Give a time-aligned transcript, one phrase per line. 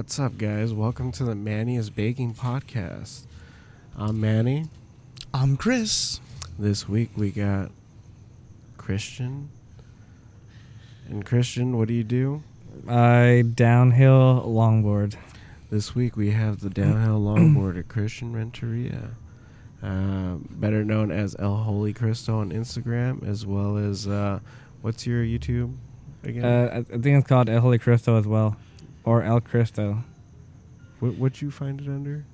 [0.00, 0.72] What's up, guys?
[0.72, 3.26] Welcome to the Manny is Baking podcast.
[3.94, 4.64] I'm Manny.
[5.34, 6.20] I'm Chris.
[6.58, 7.70] This week we got
[8.78, 9.50] Christian.
[11.06, 12.42] And Christian, what do you do?
[12.88, 15.16] I downhill longboard.
[15.68, 19.10] This week we have the downhill longboarder Christian Renteria,
[19.82, 24.40] uh, better known as El Holy Cristo on Instagram, as well as uh,
[24.80, 25.74] what's your YouTube
[26.24, 26.42] again?
[26.42, 28.56] Uh, I I think it's called El Holy Cristo as well,
[29.04, 30.04] or El Cristo.
[31.00, 32.24] what would you find it under?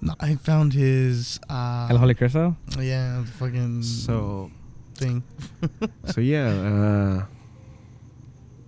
[0.00, 1.40] No, I found his.
[1.48, 2.56] Uh, El Holy Cristo.
[2.78, 4.50] Yeah, the fucking So
[4.94, 5.22] thing.
[6.04, 7.24] so yeah, uh,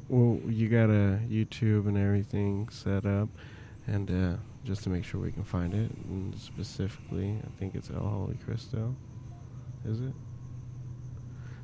[0.08, 3.28] well, you got a YouTube and everything set up,
[3.86, 7.90] and uh, just to make sure we can find it, and specifically, I think it's
[7.90, 8.94] El Holy Cristo.
[9.84, 10.12] Is it?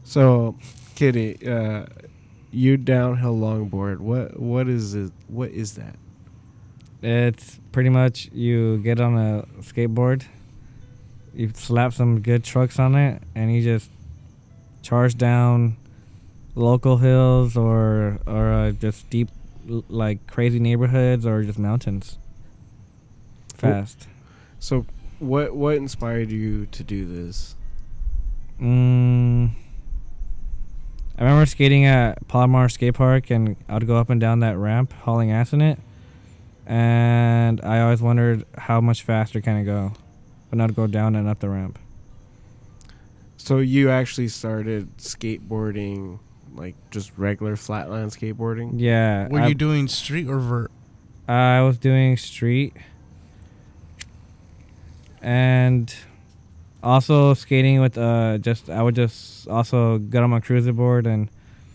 [0.02, 0.56] So,
[0.94, 1.86] Kitty, uh,
[2.54, 3.98] you downhill longboard.
[3.98, 5.12] What what is it?
[5.28, 5.96] What is that?
[7.02, 10.24] It's pretty much you get on a skateboard,
[11.34, 13.90] you slap some good trucks on it, and you just
[14.82, 15.76] charge down
[16.54, 19.28] local hills or or uh, just deep
[19.66, 22.18] like crazy neighborhoods or just mountains.
[23.56, 24.08] Fast.
[24.58, 24.86] So,
[25.18, 27.56] what what inspired you to do this?
[28.60, 29.50] Mm,
[31.16, 34.92] I remember skating at Palomar Skate Park, and I'd go up and down that ramp,
[34.92, 35.78] hauling ass in it.
[36.66, 39.92] And I always wondered how much faster can it go,
[40.50, 41.78] but not go down and up the ramp.
[43.36, 46.18] So you actually started skateboarding,
[46.54, 48.72] like just regular flatland skateboarding.
[48.76, 50.72] Yeah, Were I, you doing street or vert?
[51.28, 52.74] I was doing street,
[55.22, 55.94] and
[56.84, 61.28] also skating with uh just I would just also get on my cruiser board and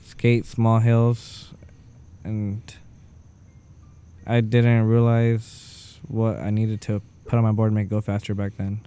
[0.05, 1.53] skate small hills,
[2.23, 2.61] and
[4.25, 8.01] I didn't realize what I needed to put on my board to make it go
[8.01, 8.81] faster back then.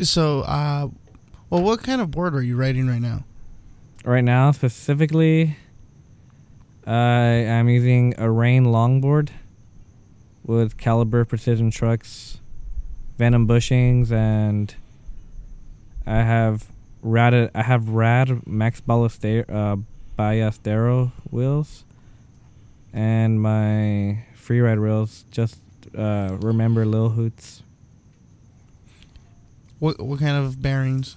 [0.00, 0.88] So, uh,
[1.50, 3.24] well, what kind of board are you riding right now?
[4.04, 5.56] Right now, specifically,
[6.86, 9.30] I am using a Rayne longboard
[10.44, 12.40] with caliber precision trucks,
[13.18, 14.74] Venom bushings, and
[16.06, 16.70] I have
[17.02, 17.50] rad.
[17.54, 19.76] I have rad Max Ballester, uh,
[20.18, 21.84] Ballestero wheels,
[22.92, 25.60] and my freeride wheels Just
[25.96, 27.62] uh, remember Lil Hoots
[29.78, 31.16] What what kind of bearings?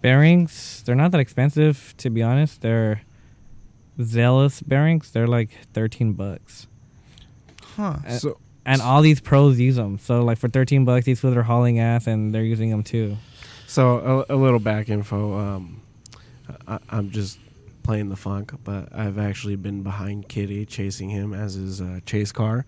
[0.00, 0.82] bearings.
[0.84, 2.60] They're not that expensive, to be honest.
[2.62, 3.02] They're
[4.02, 5.10] zealous bearings.
[5.12, 6.66] They're like thirteen bucks.
[7.76, 7.96] Huh.
[8.06, 9.98] Uh, So and all these pros use them.
[9.98, 13.16] So like for thirteen bucks, these fools are hauling ass, and they're using them too.
[13.66, 15.38] so a, a little back info.
[15.38, 15.82] Um,
[16.66, 17.38] I, I'm just
[17.82, 22.32] playing the funk, but I've actually been behind Kitty, chasing him as his uh, chase
[22.32, 22.64] car.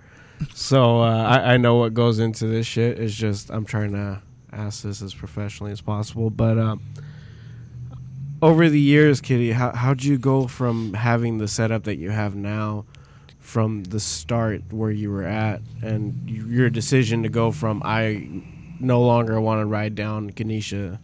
[0.53, 2.99] So uh, I, I know what goes into this shit.
[2.99, 4.21] It's just I'm trying to
[4.53, 6.31] ask this as professionally as possible.
[6.31, 6.83] But um,
[8.43, 12.35] over the years, Kitty, how how'd you go from having the setup that you have
[12.35, 12.85] now?
[13.45, 18.27] From the start where you were at, and your decision to go from I
[18.81, 20.99] no longer want to ride down Ganesha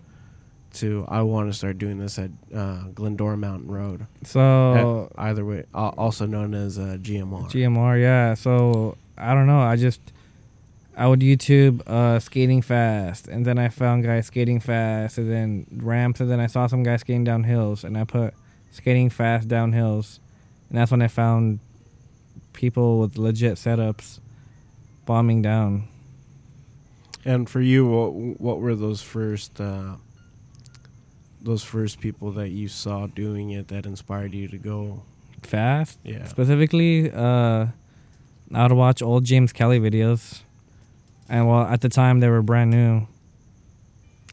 [0.74, 4.06] to I want to start doing this at uh, Glendora Mountain Road.
[4.24, 7.50] So At either way, also known as uh, GMR.
[7.50, 8.34] GMR, yeah.
[8.34, 9.60] So I don't know.
[9.60, 10.00] I just
[10.96, 15.66] I would YouTube uh, skating fast, and then I found guys skating fast, and then
[15.70, 18.34] ramps, and then I saw some guys skating down hills, and I put
[18.70, 20.20] skating fast down hills,
[20.68, 21.60] and that's when I found
[22.60, 24.20] people with legit setups
[25.06, 25.88] bombing down.
[27.24, 29.94] and for you, what, what were those first uh,
[31.42, 35.02] those first people that you saw doing it that inspired you to go?
[35.42, 36.26] Fast, Yeah.
[36.28, 37.66] specifically, uh,
[38.54, 40.42] I would watch old James Kelly videos,
[41.30, 43.06] and well, at the time they were brand new.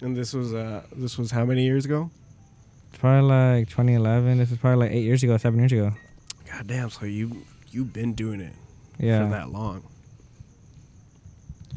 [0.02, 2.12] And this was uh, this was how many years ago?
[2.90, 4.38] It's probably like 2011.
[4.38, 5.94] This is probably like eight years ago, seven years ago.
[6.52, 6.90] God damn!
[6.90, 7.44] So you
[7.78, 8.54] you've been doing it
[9.00, 9.24] Yeah.
[9.24, 9.84] for that long.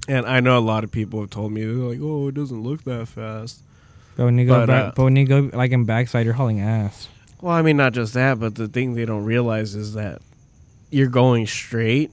[0.08, 2.62] And I know a lot of people have told me they're like, "Oh, it doesn't
[2.62, 3.61] look that fast."
[4.17, 6.35] But when you go But, back, uh, but when you go like in backside, you're
[6.35, 7.08] hauling ass.
[7.41, 10.20] Well, I mean, not just that, but the thing they don't realize is that
[10.91, 12.11] you're going straight,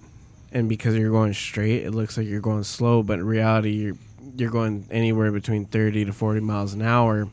[0.51, 3.95] and because you're going straight, it looks like you're going slow, but in reality, you're
[4.35, 7.27] you're going anywhere between thirty to forty miles an hour.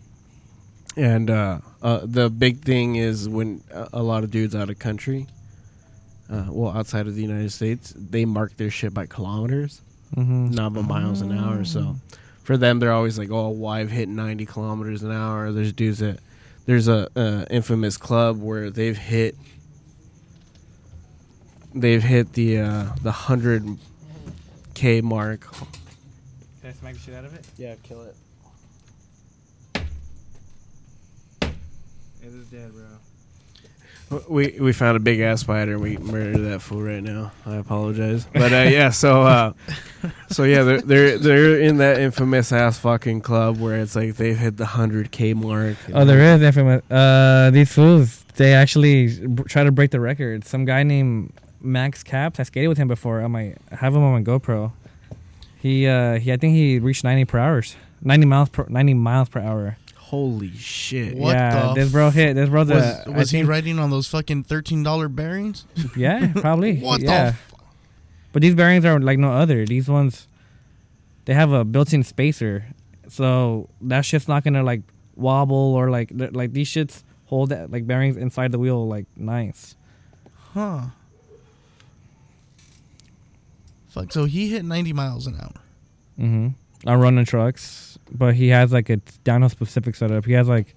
[0.97, 4.79] And uh, uh, the big thing is when a a lot of dudes out of
[4.79, 5.27] country,
[6.31, 9.81] uh, well, outside of the United States, they mark their shit by kilometers,
[10.17, 10.51] Mm-hmm.
[10.51, 11.65] not by miles an hour.
[11.65, 11.97] So
[12.45, 15.99] for them, they're always like, "Oh, well, I've hit ninety kilometers an hour." There's dudes
[15.99, 16.21] that
[16.67, 19.35] there's a uh, infamous club where they've hit
[21.75, 23.65] they've hit the uh, the hundred
[24.75, 25.51] k mark.
[25.53, 27.45] Can I smack the shit out of it?
[27.59, 28.15] Yeah, kill it.
[32.23, 32.85] It is dead, bro.
[34.29, 37.33] We we found a big ass spider and we murdered that fool right now.
[37.47, 38.91] I apologize, but uh, yeah.
[38.91, 39.53] So uh,
[40.31, 44.37] so yeah, they're, they're they're in that infamous ass fucking club where it's like they've
[44.37, 45.77] hit the hundred k mark.
[45.93, 46.83] Oh, there is infamous.
[46.91, 50.45] Uh, these fools, they actually b- try to break the record.
[50.45, 53.23] Some guy named Max Caps, I skated with him before.
[53.23, 54.73] I might have him on my GoPro.
[55.59, 59.31] He, uh, he, I think he reached 90 per hours, 90 miles per 90 miles
[59.31, 59.79] per hour.
[60.09, 61.17] Holy shit!
[61.17, 62.35] What yeah, the this bro hit.
[62.35, 63.05] This bro's Was, a.
[63.07, 65.65] I was he think- riding on those fucking thirteen dollar bearings?
[65.97, 66.77] Yeah, probably.
[66.81, 67.25] What the yeah.
[67.35, 67.53] f-
[68.33, 69.65] But these bearings are like no other.
[69.67, 70.29] These ones,
[71.25, 72.67] they have a built-in spacer,
[73.09, 74.83] so that shit's not gonna like
[75.17, 79.75] wobble or like like these shits hold that like bearings inside the wheel like nice.
[80.53, 80.83] Huh.
[83.89, 84.13] Fuck.
[84.13, 85.53] So he hit 90 miles an hour.
[86.19, 86.89] Mm-hmm.
[86.89, 90.25] On running trucks, but he has like a downhill specific setup.
[90.25, 90.75] He has like,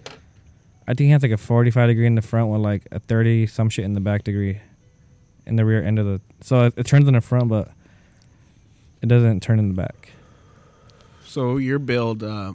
[0.87, 3.47] I think he has like a 45 degree in the front with like a 30
[3.47, 4.61] some shit in the back degree,
[5.45, 6.21] in the rear end of the.
[6.41, 7.71] So it, it turns in the front, but
[9.01, 10.11] it doesn't turn in the back.
[11.25, 12.53] So your build, uh,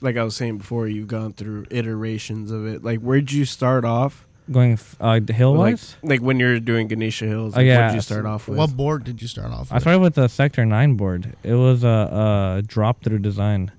[0.00, 2.82] like I was saying before, you've gone through iterations of it.
[2.82, 4.26] Like, where'd you start off?
[4.50, 7.54] Going f- uh, hill like, wise, like when you're doing Ganesha Hills.
[7.54, 7.80] Oh, Like, yeah.
[7.82, 8.58] What'd you start off with?
[8.58, 9.72] What board did you start off with?
[9.72, 11.36] I started with the Sector Nine board.
[11.44, 13.70] It was a, a drop through design,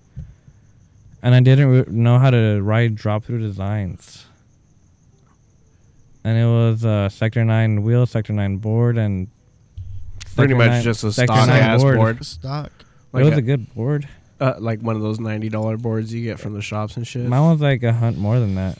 [1.23, 4.25] and I didn't re- know how to ride drop through designs.
[6.23, 9.27] And it was a Sector Nine wheel, Sector Nine board, and
[10.35, 12.25] Pretty Sector much nine- just a Sector stock nine ass board.
[12.25, 12.71] Stock.
[13.11, 14.07] Like it was a- a good board.
[14.39, 17.27] Uh, like one of those ninety dollar boards you get from the shops and shit.
[17.27, 18.77] Mine was like a hunt more than that.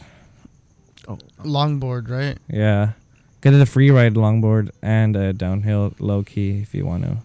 [1.08, 2.38] oh, Longboard, right?
[2.48, 2.94] Yeah,
[3.40, 7.18] because it's a free ride longboard and a downhill low key if you want to.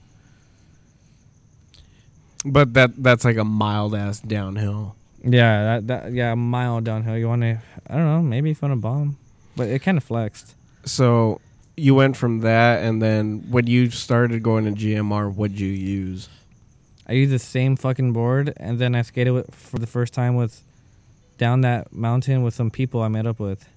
[2.44, 4.94] but that that's like a mild ass downhill.
[5.26, 7.16] Yeah, that, that yeah, a mile downhill.
[7.16, 7.58] You want to?
[7.88, 8.22] I don't know.
[8.22, 9.18] Maybe if you want to bomb,
[9.56, 10.54] but it kind of flexed.
[10.84, 11.40] So
[11.76, 16.28] you went from that, and then when you started going to GMR, what'd you use?
[17.08, 20.36] I used the same fucking board, and then I skated with, for the first time
[20.36, 20.62] with
[21.38, 23.68] down that mountain with some people I met up with.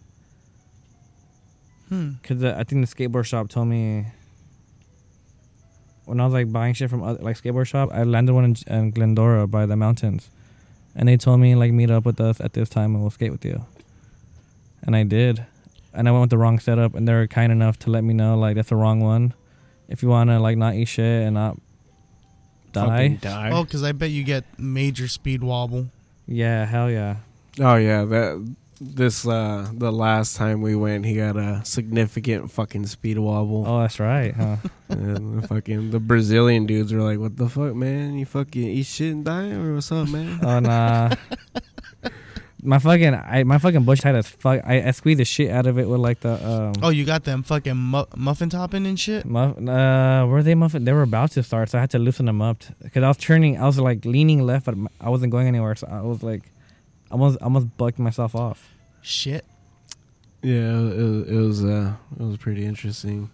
[1.89, 2.13] Hmm.
[2.23, 4.05] Cause the, I think the skateboard shop told me
[6.05, 8.55] when I was like buying shit from other like skateboard shop, I landed one in,
[8.67, 10.29] in Glendora by the mountains,
[10.95, 13.31] and they told me like meet up with us at this time and we'll skate
[13.31, 13.65] with you.
[14.83, 15.45] And I did,
[15.93, 18.13] and I went with the wrong setup, and they were kind enough to let me
[18.13, 19.33] know like that's the wrong one.
[19.87, 21.57] If you wanna like not eat shit and not
[22.71, 23.49] die, Fucking die.
[23.51, 25.87] Oh, because I bet you get major speed wobble.
[26.27, 27.17] yeah, hell yeah.
[27.59, 32.85] Oh yeah, that this uh the last time we went, he got a significant fucking
[32.87, 33.65] speed wobble.
[33.67, 34.57] Oh, that's right, huh?
[34.89, 38.17] And the fucking the Brazilian dudes were like, "What the fuck, man?
[38.17, 41.13] You fucking eat shit and die, or what's up, man?" oh nah.
[42.61, 44.61] My fucking, I my fucking bush tight as fuck.
[44.65, 46.73] I, I squeezed the shit out of it with like the um.
[46.83, 49.25] Oh, you got them fucking mu- muffin topping and shit?
[49.25, 50.83] Muff, uh, were they muffin?
[50.83, 53.17] They were about to start, so I had to loosen them up because I was
[53.17, 53.57] turning.
[53.57, 55.75] I was like leaning left, but I wasn't going anywhere.
[55.75, 56.51] So I was like,
[57.09, 58.69] I almost, I almost bucked myself off.
[59.01, 59.45] Shit.
[60.41, 63.29] Yeah, it, was- it was uh it was pretty interesting.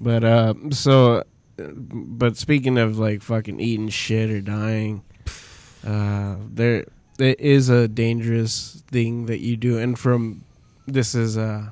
[0.00, 1.18] But uh so
[1.58, 5.02] uh, but speaking of like fucking eating shit or dying,
[5.86, 6.86] uh there
[7.18, 10.42] there is a dangerous thing that you do and from
[10.86, 11.68] this is uh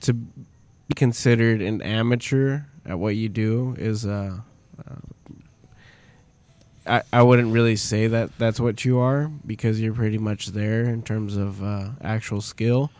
[0.00, 4.38] to be considered an amateur at what you do is uh,
[4.88, 4.94] uh
[6.86, 10.84] I, I wouldn't really say that that's what you are because you're pretty much there
[10.84, 12.90] in terms of uh, actual skill.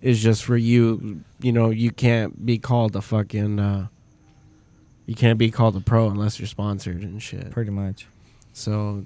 [0.00, 3.88] It's just for you, you know, you can't be called a fucking, uh,
[5.06, 7.50] you can't be called a pro unless you're sponsored and shit.
[7.50, 8.06] Pretty much.
[8.52, 9.04] So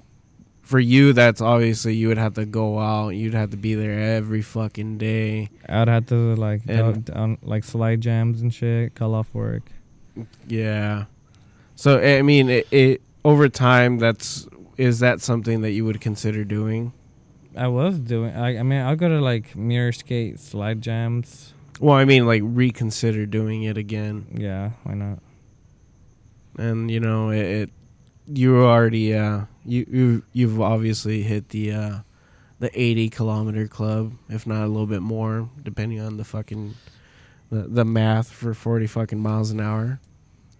[0.61, 4.15] for you, that's obviously you would have to go out, you'd have to be there
[4.15, 5.49] every fucking day.
[5.67, 9.63] I'd have to like And- down like slide jams and shit, call off work.
[10.47, 11.05] Yeah.
[11.75, 16.43] So I mean, it, it over time, that's is that something that you would consider
[16.43, 16.93] doing?
[17.55, 18.33] I was doing.
[18.35, 21.53] I, I mean, I'll go to like mirror skate, slide jams.
[21.79, 25.19] Well, I mean, like reconsider doing it again, Yeah, why not?
[26.57, 27.69] and you know, it, it
[28.27, 31.97] you already uh you you you've obviously hit the uh
[32.59, 36.75] the 80 kilometer club, if not a little bit more, depending on the fucking
[37.49, 39.99] the, the math for 40 fucking miles an hour.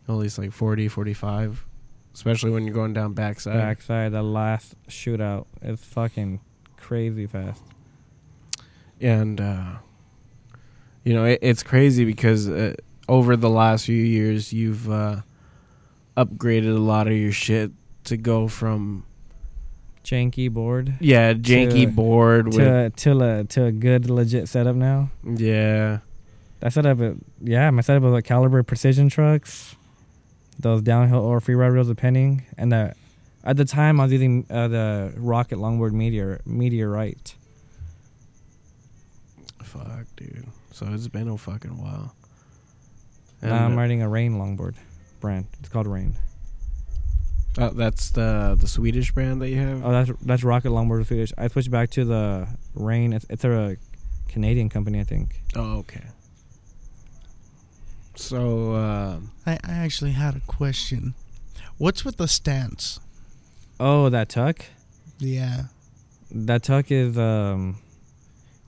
[0.10, 1.66] At least like 40, 45,
[2.14, 3.58] especially when you're going down backside.
[3.58, 6.40] Backside, the last shootout is fucking
[6.78, 7.64] crazy fast.
[9.02, 9.72] and uh,
[11.04, 12.74] you know it, it's crazy because uh,
[13.10, 15.18] over the last few years you've uh,
[16.18, 17.72] upgraded a lot of your shit
[18.06, 19.06] to go from
[20.04, 24.76] Janky board yeah janky To- board with to to a to a good legit setup
[24.76, 25.10] now.
[25.24, 26.00] yeah
[26.60, 27.00] That setup,
[27.42, 29.76] yeah, my setup was like caliber precision trucks,
[30.60, 32.94] those downhill or free ride wheels depending, and the
[33.44, 37.36] at the time I was using uh, the Rocket Longboard Meteor Meteorite.
[39.64, 42.14] fuck dude so it's been a fucking while
[43.42, 44.76] Now I'm uh, riding a Rayne longboard
[45.20, 45.48] brand.
[45.60, 46.16] It's called Rayne.
[47.58, 51.32] uh, that's the the swedish brand that you have Oh, that's that's Rocket Longboard Swedish.
[51.38, 53.14] I switched back to the Rayne.
[53.14, 53.78] It's, it's a
[54.28, 55.42] Canadian company, I think.
[55.56, 56.04] oh okay
[58.16, 61.14] so uh, I, I actually had a question.
[61.78, 63.00] What's with the stance?
[63.80, 64.66] Oh, that tuck.
[65.20, 65.64] Yeah.
[66.32, 67.78] That tuck is um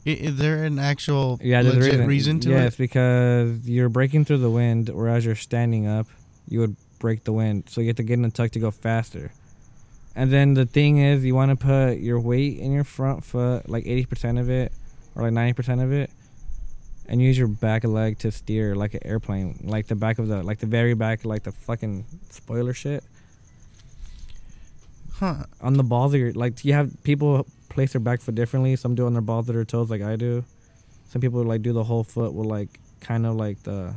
[0.05, 2.53] I- Is, there an actual yeah there's a legit reason, to it?
[2.53, 2.77] yes it?
[2.77, 6.07] because you're breaking through the wind, whereas you're standing up,
[6.47, 7.65] you would break the wind.
[7.69, 9.31] So you have to get in the tuck to go faster.
[10.15, 13.67] And then the thing is, you want to put your weight in your front foot,
[13.67, 14.71] like 80% of it,
[15.13, 16.09] or like 90% of it,
[17.07, 20.43] and use your back leg to steer like an airplane, like the back of the,
[20.43, 23.03] like the very back, like the fucking spoiler shit.
[25.19, 25.45] Huh.
[25.61, 28.75] on the balls of your like you have people place their back foot differently.
[28.75, 30.43] Some do it on their balls of their toes like i do.
[31.07, 33.95] Some people like do the whole foot with like kind of like the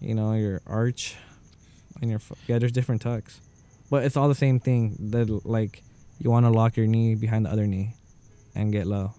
[0.00, 1.14] you know your arch
[2.00, 2.38] and your foot.
[2.48, 3.40] Yeah there's different tucks.
[3.90, 5.84] But it's all the same thing that like
[6.18, 7.94] you want to lock your knee behind the other knee
[8.56, 9.14] and get low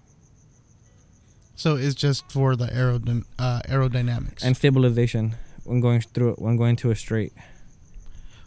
[1.62, 4.42] So it's just for the aerodyn- uh, aerodynamics.
[4.44, 7.34] and stabilization when going through it when going to a straight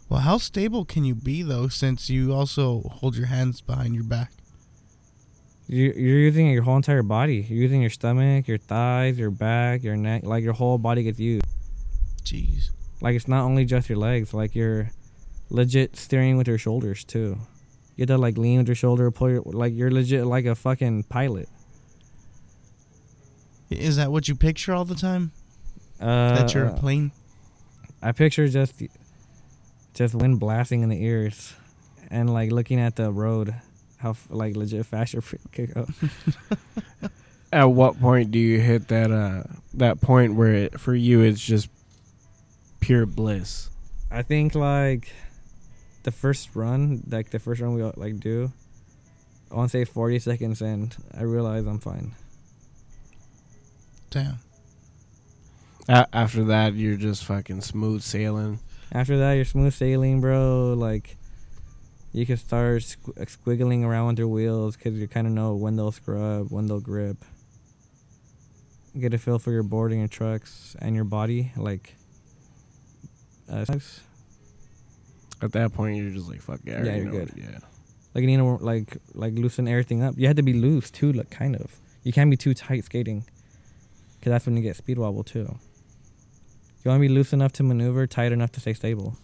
[0.09, 4.03] well, how stable can you be though, since you also hold your hands behind your
[4.03, 4.31] back?
[5.67, 9.81] you you're using your whole entire body you're using your stomach your thighs your back
[9.81, 11.45] your neck like your whole body gets used
[12.25, 12.71] Jeez.
[13.01, 14.89] Like it's not only just your legs, like you're
[15.49, 17.37] legit steering with your shoulders too.
[17.95, 20.55] You have to like lean with your shoulder, pull your like you're legit like a
[20.55, 21.47] fucking pilot.
[23.71, 25.31] I- Is that what you picture all the time?
[25.99, 27.11] Uh, that you're a plane?
[28.01, 28.81] I picture just
[29.93, 31.53] just wind blasting in the ears,
[32.11, 33.55] and like looking at the road,
[33.97, 35.87] how f- like legit fast your freak could go.
[37.53, 39.43] at what point do you hit that uh
[39.73, 41.69] that point where it, for you it's just
[42.81, 43.69] pure bliss
[44.11, 45.11] I think like
[46.03, 48.51] the first run, like the first run we like do,
[49.51, 52.13] I want to say forty seconds and I realize I'm fine.
[54.15, 54.39] Damn.
[55.89, 58.59] A- after that you're just fucking smooth sailing
[58.93, 60.73] After that, you're smooth sailing, bro.
[60.77, 61.17] Like,
[62.13, 65.55] you can start squ- uh, squiggling around with your wheels because you kind of know
[65.55, 67.17] when they'll scrub, when they'll grip.
[68.97, 71.51] Get a feel for your board and your trucks and your body.
[71.57, 71.93] Like,
[73.51, 73.65] uh,
[75.41, 77.29] at that point you're just like fuck yeah, Yeah, you're know good.
[77.29, 77.59] it, yeah
[78.13, 80.15] like you need to like like loosen everything up.
[80.17, 81.69] You have to be loose too, like kind of.
[82.03, 83.25] You can't be too tight skating,
[84.25, 85.41] because that's when you get speed wobble too.
[86.83, 89.15] You want to be loose enough to maneuver, tight enough to stay stable.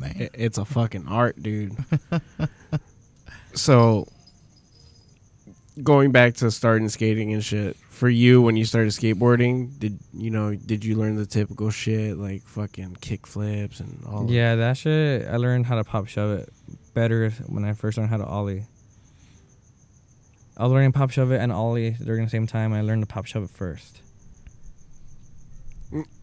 [0.00, 0.14] Man.
[0.18, 1.76] It- it's a fucking art dude
[3.54, 4.08] so
[5.82, 10.30] going back to starting skating and shit for you when you started skateboarding did you
[10.30, 14.28] know did you learn the typical shit like fucking kick flips and all?
[14.30, 15.28] Yeah, that shit.
[15.28, 16.48] I learned how to pop shove it
[16.94, 18.64] better when I first learned how to ollie.
[20.56, 22.72] I was learning pop shove it and ollie during the same time.
[22.72, 24.00] I learned to pop shove it first.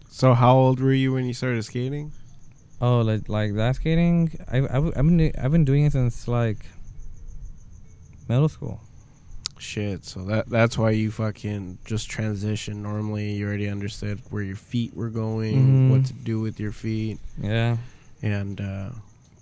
[0.09, 2.11] so how old were you when you started skating
[2.81, 4.31] Oh, like like that skating.
[4.51, 6.57] I I have been I've been doing it since like
[8.27, 8.81] middle school.
[9.57, 12.83] Shit, so that that's why you fucking just transition.
[12.83, 15.89] Normally, you already understood where your feet were going, Mhm.
[15.91, 17.77] what to do with your feet, Yeah,
[18.21, 18.89] and uh,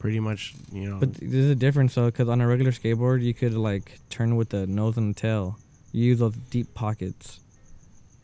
[0.02, 0.98] pretty much, you know.
[1.00, 4.50] but there's a difference though, because on a regular skateboard you could like turn with
[4.50, 5.60] the nose and the tail.
[5.92, 7.40] You use those deep pockets,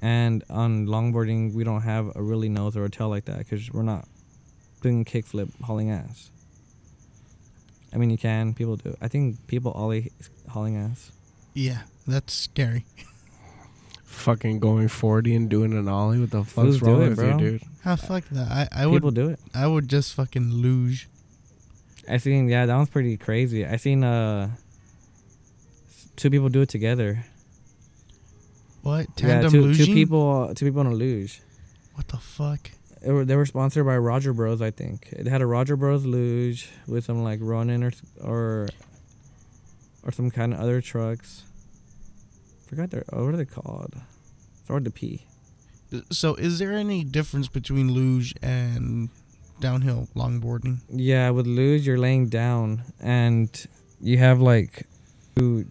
[0.01, 3.71] and on longboarding we don't have a really nose or a tail like that because
[3.71, 4.07] we're not
[4.81, 6.31] doing kickflip hauling ass.
[7.93, 8.53] I mean, you can.
[8.53, 8.97] People do.
[8.99, 10.11] I think people ollie
[10.49, 11.11] hauling ass.
[11.53, 12.85] Yeah, that's scary.
[14.03, 16.19] fucking going 40 and doing an ollie.
[16.19, 17.29] What the fuck's do wrong it, with bro.
[17.29, 17.63] you, dude?
[17.85, 18.47] Ah, fuck that.
[18.49, 19.39] I, I would People do it.
[19.53, 21.07] I would just fucking luge.
[22.09, 22.47] I seen.
[22.49, 23.65] Yeah, that one's pretty crazy.
[23.65, 24.49] I seen uh
[26.15, 27.25] two people do it together.
[28.81, 29.85] What yeah, tandem two, luging?
[29.85, 30.53] two people.
[30.55, 31.41] Two people on a luge.
[31.95, 32.71] What the fuck?
[33.01, 34.61] They were, they were sponsored by Roger Bros.
[34.61, 36.05] I think it had a Roger Bros.
[36.05, 37.91] luge with some like Ronin or
[38.23, 38.69] or
[40.03, 41.43] or some kind of other trucks.
[42.67, 43.95] Forgot their oh, what are they called?
[44.59, 45.25] It's hard to P.
[46.11, 49.09] So, is there any difference between luge and
[49.59, 50.79] downhill longboarding?
[50.89, 53.49] Yeah, with luge you're laying down and
[53.99, 54.85] you have like
[55.35, 55.65] you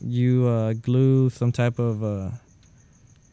[0.00, 2.30] you uh, glue some type of uh,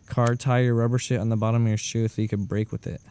[0.08, 2.88] car tire rubber shit on the bottom of your shoe so you can brake with
[2.88, 3.02] it.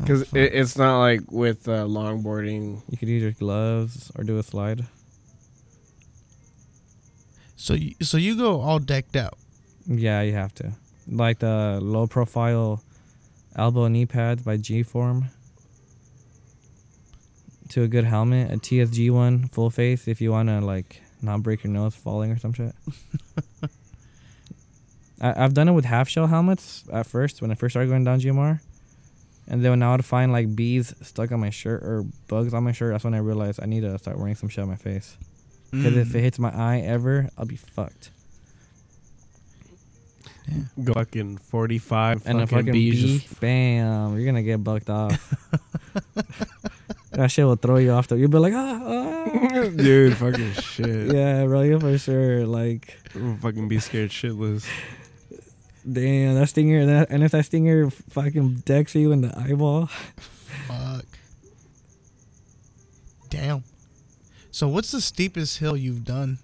[0.00, 0.38] Oh, Because fuck.
[0.38, 2.82] it, it's not like with uh, longboarding.
[2.90, 4.86] You could use your gloves or do a slide.
[7.56, 9.38] so you, so you go all decked out.
[9.86, 10.72] Yeah, you have to.
[11.08, 12.82] Like the low profile
[13.56, 15.26] elbow knee pads by G Form.
[17.70, 21.42] To a good helmet, a TSG one, full face if you want to like not
[21.42, 22.74] break your nose falling or some shit.
[25.20, 28.04] I, I've done it with half shell helmets at first when I first started going
[28.04, 28.60] down GMR.
[29.48, 32.62] And then when I would find like bees stuck on my shirt or bugs on
[32.64, 34.76] my shirt, that's when I realized I need to start wearing some shit on my
[34.76, 35.16] face.
[35.70, 36.14] Because if Mm.
[36.16, 38.10] it hits my eye ever, I'll be fucked.
[40.82, 45.34] Go fucking 45 and a fucking fucking bee, just- bam, you're gonna get bucked off.
[47.12, 48.08] that shit will throw you off.
[48.08, 49.68] The, you'll be like, ah, ah.
[49.76, 51.14] Dude, fucking shit.
[51.14, 52.46] yeah, bro, you for sure.
[52.46, 54.66] Like, I'm fucking be scared shitless.
[55.90, 59.86] damn, that stinger, that, and if that stinger fucking decks you in the eyeball,
[60.68, 61.06] Fuck.
[63.30, 63.64] Damn.
[64.50, 66.38] So what's the steepest hill you've done?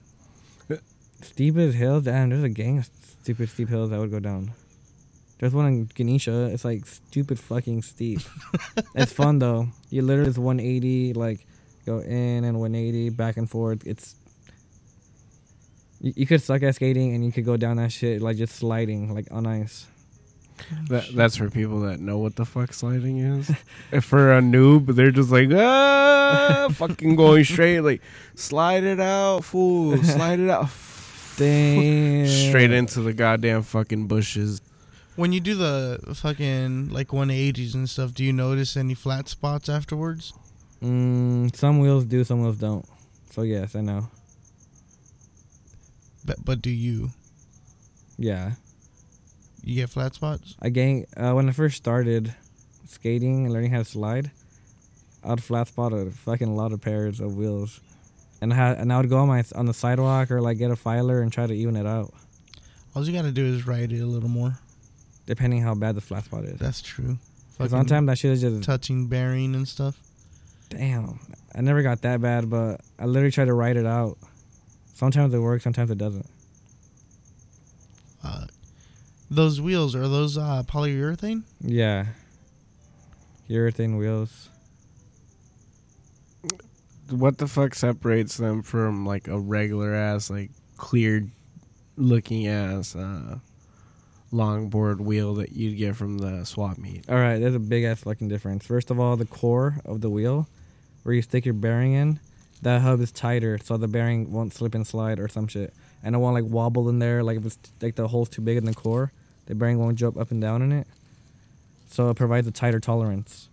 [1.21, 2.01] Steepest hill?
[2.01, 2.87] Damn, there's a gang of
[3.29, 4.53] stupid steep hills I would go down.
[5.39, 6.47] There's one in Ganesha.
[6.47, 8.21] It's like stupid fucking steep.
[8.95, 9.69] it's fun though.
[9.91, 11.47] You literally just 180, like
[11.85, 13.87] go in and 180 back and forth.
[13.87, 14.17] It's
[16.01, 18.57] you, you could suck at skating and you could go down that shit like just
[18.57, 19.87] sliding like on ice.
[20.89, 23.51] That, that's for people that know what the fuck sliding is.
[23.93, 27.81] if for a noob, they're just like, ah, fucking going straight.
[27.81, 28.01] Like,
[28.35, 30.03] slide it out, fool.
[30.03, 30.71] Slide it out.
[31.39, 32.27] Damn.
[32.27, 34.61] Straight into the goddamn fucking bushes.
[35.15, 39.69] When you do the fucking like 180s and stuff, do you notice any flat spots
[39.69, 40.33] afterwards?
[40.83, 42.85] Mm, some wheels do, some wheels don't.
[43.31, 44.09] So yes, I know.
[46.25, 47.11] But but do you?
[48.17, 48.53] Yeah.
[49.63, 50.57] You get flat spots?
[50.61, 52.35] I gang uh, when I first started
[52.87, 54.31] skating and learning how to slide,
[55.23, 57.81] I'd flat spot a fucking lot of pairs of wheels,
[58.41, 60.71] and I had, and I would go on my on the sidewalk or like get
[60.71, 62.13] a filer and try to even it out,
[62.95, 64.59] All you gotta do is ride it a little more.
[65.27, 66.59] depending how bad the flat spot is.
[66.59, 67.19] That's true.
[67.57, 69.97] Because Fucking sometimes that shit is just touching bearing and stuff.
[70.71, 71.19] damn.
[71.55, 74.17] I never got that bad, but I literally tried to ride it out.
[74.95, 76.27] Sometimes it works, sometimes it doesn't.
[78.23, 78.47] Uh,
[79.31, 81.43] those wheels are those uh, polyurethane?
[81.61, 82.07] Yeah.
[83.51, 84.49] Urethane wheels.
[87.11, 91.31] What the fuck separates them from like a regular ass, like cleared
[91.97, 93.39] looking ass uh,
[94.33, 97.09] longboard wheel that you'd get from the swap meet?
[97.09, 98.67] All right, there's a big ass fucking difference.
[98.67, 100.49] First of all, the core of the wheel,
[101.03, 102.21] where you stick your bearing in,
[102.63, 106.15] that hub is tighter, so the bearing won't slip and slide or some shit, and
[106.15, 107.23] it won't like wobble in there.
[107.23, 109.13] Like if it's like the hole's too big in the core,
[109.47, 110.87] the bearing won't jump up and down in it.
[111.89, 113.49] So it provides a tighter tolerance.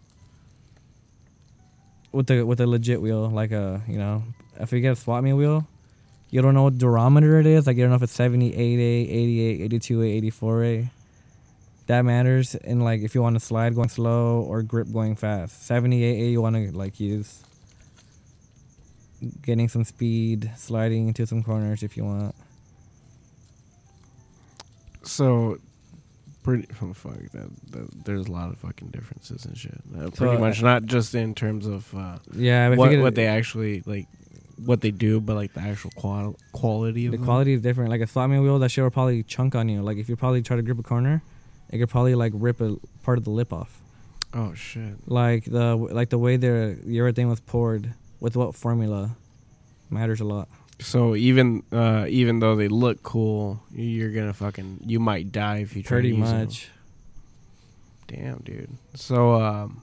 [2.16, 4.24] With the with a legit wheel, like a you know,
[4.60, 5.68] if you get a swap meet wheel,
[6.30, 7.68] you don't know what durometer it is.
[7.68, 10.90] Like you don't know if it's 78A, 88, 82A, 84A
[11.88, 15.70] that matters and like if you want to slide going slow or grip going fast.
[15.70, 17.44] 78a you want to like use.
[19.42, 22.36] Getting some speed sliding into some corners if you want.
[25.04, 25.60] So,
[26.46, 28.06] pretty oh, fuck that, that.
[28.06, 29.82] There's a lot of fucking differences and shit.
[29.98, 32.98] Uh, pretty uh, much not just in terms of uh, yeah but what if you
[33.00, 34.08] get what they actually like,
[34.64, 37.26] what they do, but like the actual qual- quality of the them.
[37.26, 39.98] quality is different like a meet wheel that shit will probably chunk on you like
[39.98, 41.22] if you probably try to grip a corner
[41.72, 43.82] it could probably like rip a part of the lip off
[44.34, 44.96] Oh shit.
[45.08, 49.16] like the like the way the urethane was poured with what formula
[49.90, 50.48] matters a lot
[50.80, 55.76] So even uh, even though they look cool, you're gonna fucking you might die if
[55.76, 56.40] you try pretty to use them.
[56.40, 56.70] much
[58.08, 58.70] Damn, dude.
[58.94, 59.82] So, um,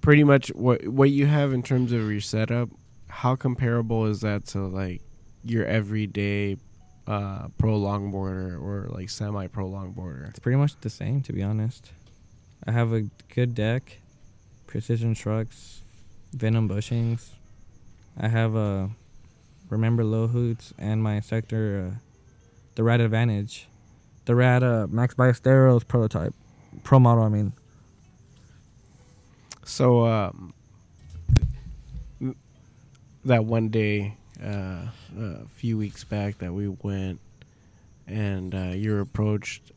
[0.00, 2.68] pretty much what what you have in terms of your setup,
[3.08, 5.00] how comparable is that to like
[5.44, 6.58] your everyday
[7.06, 10.28] uh, pro longboarder or like semi pro longboarder?
[10.28, 11.92] It's pretty much the same, to be honest.
[12.66, 13.02] I have a
[13.34, 14.00] good deck,
[14.66, 15.82] precision trucks,
[16.32, 17.30] venom bushings.
[18.18, 18.90] I have a
[19.68, 21.98] remember Lil Hoots and my sector, uh,
[22.74, 23.68] the Rad Advantage,
[24.24, 26.34] the Rad uh, Max Ballesteros prototype,
[26.82, 27.24] pro model.
[27.24, 27.52] I mean,
[29.64, 30.54] So, um,
[33.24, 34.86] that one day, uh,
[35.18, 37.18] a few weeks back that we went,
[38.06, 39.72] and uh, you're approached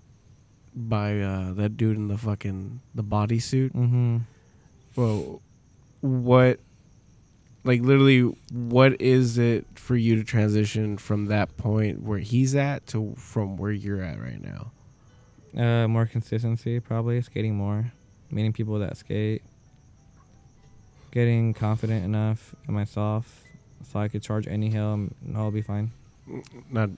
[0.76, 3.72] by uh, that dude in the fucking the bodysuit.
[3.72, 4.18] Mm-hmm.
[4.96, 5.42] Well,
[6.02, 6.60] what,
[7.64, 12.88] like, literally, what is it for you to transition from that point where he's at
[12.88, 14.72] to from where you're at right now?
[15.58, 17.92] Uh, more consistency, probably skating more,
[18.32, 19.42] meeting people that skate,
[21.12, 23.44] getting confident enough in myself,
[23.92, 25.92] so I could charge any hill and I'll be fine.
[26.70, 26.92] Not,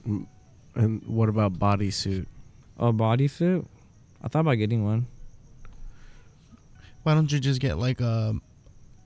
[0.75, 2.25] and what about bodysuit?
[2.77, 3.65] Oh, bodysuit.
[4.21, 5.07] I thought about getting one.
[7.03, 8.35] Why don't you just get like a,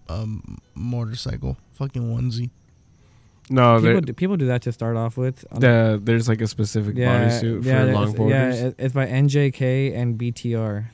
[0.07, 0.27] a
[0.73, 2.49] motorcycle fucking onesie?
[3.49, 5.45] No, people, do, people do that to start off with.
[5.51, 8.61] Um, the, there's like a specific bodysuit for yeah, long it's, borders.
[8.61, 10.87] Yeah, it's by NJK and BTR.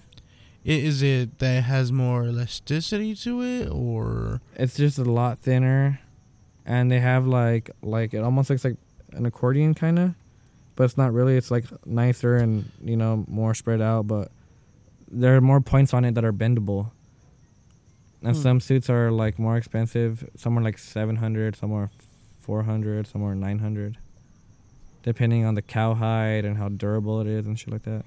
[0.64, 6.02] Is it that has more elasticity to it, or It's just a lot thinner,
[6.66, 8.76] and they have like like it almost looks like
[9.14, 10.14] an accordion kind of,
[10.76, 11.36] but it's not really.
[11.36, 14.30] It's like nicer and you know more spread out, but
[15.10, 16.92] there are more points on it that are bendable.
[18.24, 18.42] And Hmm.
[18.42, 20.30] some suits are like more expensive.
[20.36, 21.56] Some are like seven hundred.
[21.56, 21.90] Some are
[22.40, 23.08] four hundred.
[23.08, 23.98] Some are nine hundred.
[25.04, 28.06] Depending on the cowhide and how durable it is and shit like that.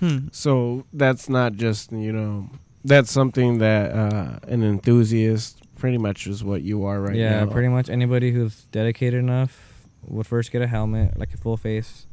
[0.00, 0.28] hmm?
[0.32, 2.48] So that's not just you know
[2.84, 7.50] that's something that uh, an enthusiast pretty much is what you are right yeah, now.
[7.50, 12.06] pretty much anybody who's dedicated enough would first get a helmet, like a full face,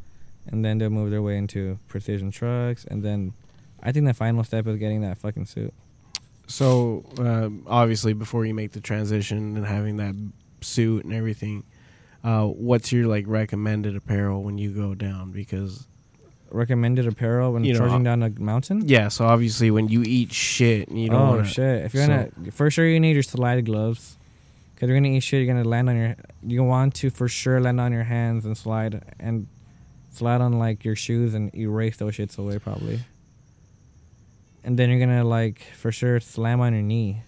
[0.47, 3.33] and then they'll move their way into precision trucks, and then
[3.81, 5.73] I think the final step is getting that fucking suit.
[6.49, 10.15] So um, obviously, before you make the transition and having that
[10.61, 11.63] suit and everything,
[12.23, 15.31] uh, what's your like recommended apparel when you go down?
[15.31, 15.87] Because
[16.51, 18.81] Recommended apparel when You know, charging down a mountain.
[18.87, 21.85] yeah, so obviously when you eat shit, you don't oh wanna, shit!
[21.85, 24.17] If you're gonna, for sure you need your slide gloves,
[24.73, 25.45] because you're gonna eat shit.
[25.45, 26.15] You're gonna land on your.
[26.41, 29.45] You want to for sure land on your hands and slide and
[30.09, 33.01] slide on like your shoes and erase those shits away probably.
[34.63, 37.21] And then you're gonna like for sure slam on your knee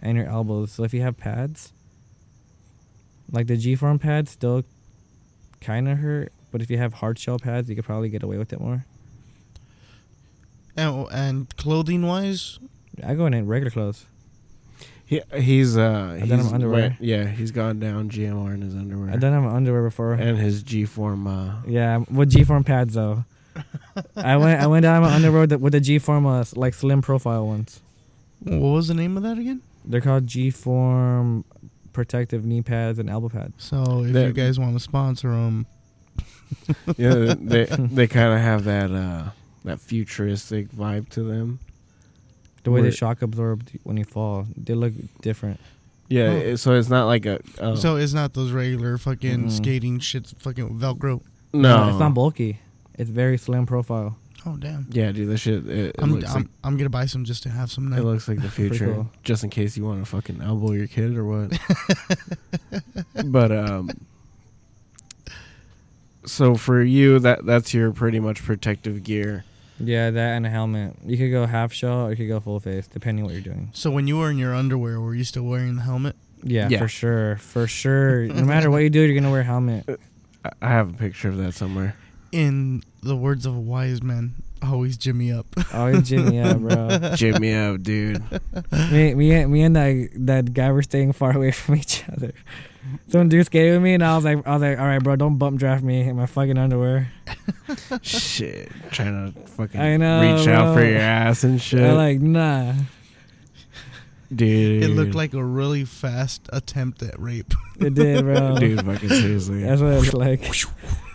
[0.00, 0.72] and your elbows.
[0.72, 1.72] So if you have pads,
[3.30, 4.64] like the G form pads, still
[5.60, 6.32] kind of hurt.
[6.50, 8.84] But if you have hard shell pads, you could probably get away with it more.
[10.76, 12.58] And, and clothing wise,
[13.04, 14.06] I go in regular clothes.
[15.04, 16.80] He, he's uh, I've done he's him underwear.
[16.82, 20.12] went- yeah, he's gone down GMR in his underwear I done have underwear before.
[20.12, 21.26] and his G form.
[21.26, 23.24] Uh, Yeah, with G form pads though.
[24.16, 26.74] I went I went down my underwear with the, with the G form uh, like
[26.74, 27.80] slim profile ones.
[28.44, 29.62] what was the name of that again?
[29.84, 31.44] They're called G form
[31.92, 33.54] protective knee pads and elbow pads.
[33.58, 35.66] So if That- you guys want to sponsor them,
[36.96, 39.30] yeah, they they kind of have that uh,
[39.64, 41.58] that futuristic vibe to them.
[42.64, 44.92] The way Where- they shock absorb when you fall, they look
[45.22, 45.58] different.
[46.10, 46.56] Yeah, Oh.
[46.56, 49.50] so it's not like a oh, so it's not those regular fucking Mm-mm.
[49.50, 51.20] skating shits, fucking Velcro.
[51.52, 52.60] no, it's not bulky.
[52.98, 54.16] It's very slim profile.
[54.46, 54.86] Oh damn!
[54.90, 55.66] Yeah, dude, this shit.
[55.66, 58.00] It, it I'm, looks I'm like I'm gonna buy some just to have some nice.
[58.00, 59.10] it looks like the future, cool.
[59.24, 61.58] just in case you want to fucking elbow your kid or what.
[63.26, 63.90] but um,
[66.24, 69.44] so for you, that that's your pretty much protective gear.
[69.80, 70.94] Yeah, that and a helmet.
[71.06, 73.70] You could go half shell or you could go full face, depending what you're doing.
[73.74, 76.16] So when you were in your underwear, were you still wearing the helmet?
[76.42, 76.78] Yeah, Yeah.
[76.78, 78.26] for sure, for sure.
[78.26, 79.84] no matter what you do, you're gonna wear a helmet.
[80.44, 81.94] I- I have a picture of that somewhere.
[82.30, 85.46] In the words of a wise man, always Jimmy up.
[85.72, 87.12] Always Jimmy, yeah, bro.
[87.14, 88.22] Jimmy out, dude.
[88.90, 92.32] me, me, me, and that that guy were staying far away from each other.
[93.08, 95.16] Some dude skated with me, and I was like, I was like, all right, bro,
[95.16, 97.12] don't bump draft me in my fucking underwear.
[98.02, 102.20] shit, trying to fucking I know, reach out for your ass and shit, I'm like,
[102.20, 102.72] nah.
[104.34, 104.82] dude.
[104.82, 107.52] It looked like a really fast attempt at rape.
[107.78, 108.56] It did, bro.
[108.56, 109.62] dude, fucking seriously.
[109.62, 110.50] That's what it looked like.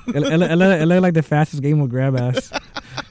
[0.07, 2.51] It, it, it, looked- it looked like the fastest game with grab ass.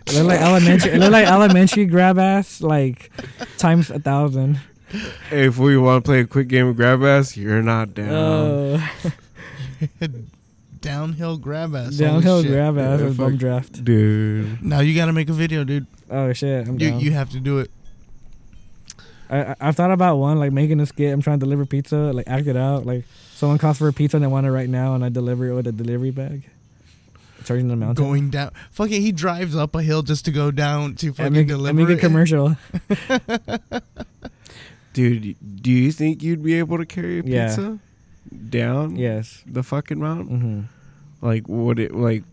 [0.07, 0.93] It looked like elementary.
[0.93, 3.11] It looked like elementary grab ass, like
[3.59, 4.61] times a thousand.
[5.31, 8.11] Hey, if we want to play a quick game of grab ass, you're not down.
[8.11, 8.89] Oh,
[10.81, 11.97] Downhill grab ass.
[11.97, 12.51] downhill shit.
[12.51, 13.85] grab ass Yeah, with bum draft.
[13.85, 14.63] dude.
[14.63, 15.87] Now you gotta make a video, dude.
[16.11, 17.01] Oh shit, I'm You down.
[17.01, 17.71] you have to do it.
[19.31, 21.13] I, I I've thought about one like making a skit.
[21.13, 22.85] I'm trying to deliver pizza, like act it out.
[22.85, 25.47] Like someone calls for a pizza and they want it right now, and I deliver
[25.49, 26.43] it with a delivery bag,
[27.43, 28.05] charging the mountain.
[28.05, 28.51] Going down.
[28.71, 31.89] Fucking, he drives up a hill just to go down to fucking make, deliver and
[31.89, 32.57] make a commercial.
[34.93, 37.47] Dude, do you think you'd be able to carry a Yeah.
[37.49, 37.79] pizza
[38.51, 39.43] down yes.
[39.47, 40.69] the fucking mountain?
[41.21, 42.25] hmm Like, would it like?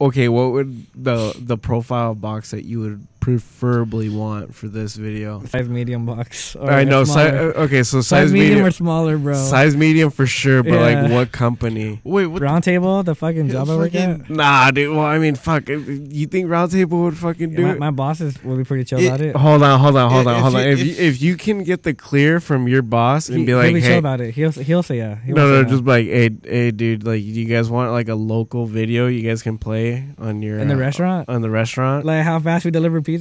[0.00, 5.42] Okay, what would the the profile box that you would preferably want for this video?
[5.46, 6.54] Size medium box.
[6.56, 7.04] Or I know.
[7.04, 9.34] Si- okay, so size, size, medium, medium, or smaller, bro.
[9.34, 12.00] size medium for sure, but like what company?
[12.04, 12.42] Wait, what?
[12.42, 14.28] Round table, the fucking job I work at.
[14.28, 14.94] Nah, dude.
[14.94, 15.68] Well, I mean, fuck.
[15.70, 17.78] You think Roundtable would fucking do My, it?
[17.78, 19.34] my bosses will be pretty chill It- about it.
[19.36, 20.60] Hold on, hold on, hold on, hold on.
[20.60, 23.54] If if- you, if you can get the clear from your boss and He, be
[23.54, 24.34] will like, be chill hey, about it.
[24.34, 25.16] He'll he'll say yeah.
[25.24, 27.90] He no, won't no, say just be like, hey, hey, dude, like, you guys want
[27.92, 31.28] like a local video you guys can play on your in the uh, restaurant.
[31.30, 32.04] on the restaurant?
[32.04, 33.13] Like how fast we deliver pizza.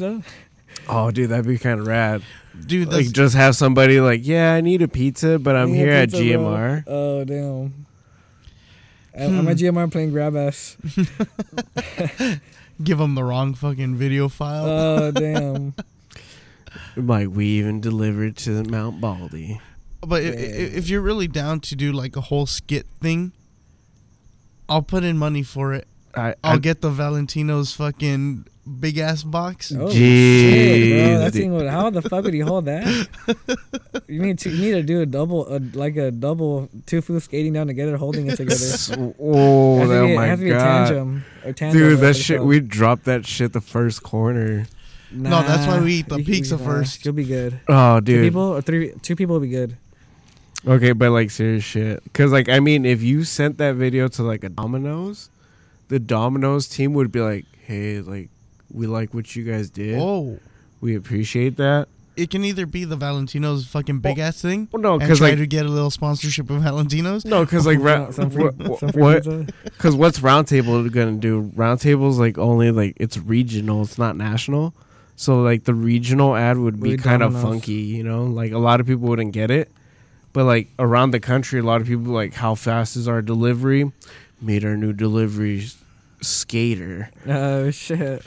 [0.90, 2.22] Oh, dude, that'd be kind of rad.
[2.66, 5.76] Dude, that's, Like, just have somebody like, yeah, I need a pizza, but I'm Yeah,
[5.76, 6.44] here at pizza, bro.
[6.44, 6.84] GMR.
[6.88, 7.86] Oh damn.
[9.16, 9.40] I- Hmm.
[9.40, 10.76] I'm at GMR playing grab ass.
[12.84, 14.66] give them the wrong fucking video file.
[14.66, 15.74] Oh damn.
[16.96, 19.60] Like, we even delivered to Mount Baldy.
[20.02, 23.32] but i- i- if you're really down to do like a whole skit thing,
[24.70, 25.88] I'll put in money for it.
[26.16, 28.46] I, I'll I get the Valentino's fucking
[28.80, 29.72] big ass box.
[29.72, 31.20] Oh, Jeez, shit, bro.
[31.20, 32.86] That thing would, how the fuck would he hold that?
[34.08, 37.26] you need to you need to do a double a, like a double two fools
[37.26, 38.56] skating down together holding it together.
[39.20, 42.00] oh, Has to oh be- my has to be a god, tandem, or tandem dude,
[42.00, 42.38] that shit.
[42.38, 42.50] called.
[42.50, 44.66] We dropped that shit the first corner.
[45.12, 47.06] No, that's why we eat the pizza you- first.
[47.06, 47.60] You'll be good.
[47.68, 48.24] Oh, Two dude.
[48.24, 48.94] people or three?
[49.02, 49.78] Two people will be good.
[50.66, 52.02] Okay, but like serious shit.
[52.14, 55.30] Cause like I mean, if you sent that video to like a Domino's,
[55.90, 58.30] the Domino's team would be like, "Hey, like
[58.74, 60.00] we like what you guys did.
[60.00, 60.40] Oh,
[60.82, 65.00] We appreciate that." it can either be the Valentino's fucking big ass thing, Well, no,
[65.00, 67.26] because try like to get a little sponsorship of Valentino's.
[67.26, 69.24] no, because like ra- free, wha- some free what?
[69.64, 71.52] Because what's Roundtable gonna do?
[71.56, 73.82] Roundtable's like only like it's regional.
[73.82, 74.76] It's not national.
[75.16, 78.26] So like the regional ad would be Really kind of funky, you know.
[78.26, 79.72] Like a lot of people wouldn't get it,
[80.34, 83.92] but like around the country, a lot of people like how fast is our delivery?
[84.40, 85.66] Made our new delivery
[86.22, 87.10] skater.
[87.28, 88.24] Oh shit!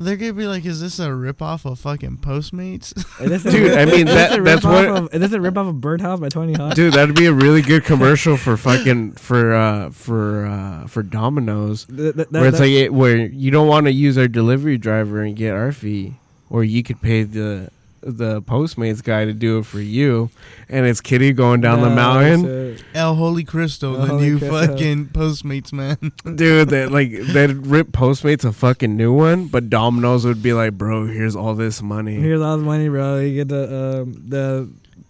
[0.00, 3.72] They're gonna be like, "Is this a ripoff of fucking Postmates?" Is this a Dude,
[3.78, 5.66] I mean, is this that- a that's rip-off what- Of, is this a rip off
[5.66, 6.74] of Birdhouse by Tony Hawk?
[6.74, 11.84] Dude, that'd be a really good commercial for fucking for uh for uh for Domino's.
[11.86, 14.78] Th- th- where it's that- like it, where you don't want to use our delivery
[14.78, 16.14] driver and get our fee,
[16.48, 20.30] or you could pay the the Postmates guy to do it for you,
[20.68, 22.84] and it's Kitty going down the mountain, shit.
[22.94, 24.66] El Holy Cristo, El the Holy new Cristo.
[24.66, 25.96] fucking Postmates man.
[26.36, 26.68] dude.
[26.70, 31.06] That like that rip Postmates a fucking new one, but Domino's would be like, bro,
[31.06, 32.14] here's all this money.
[32.16, 33.20] Here's all the money, bro.
[33.20, 34.68] You get the um, the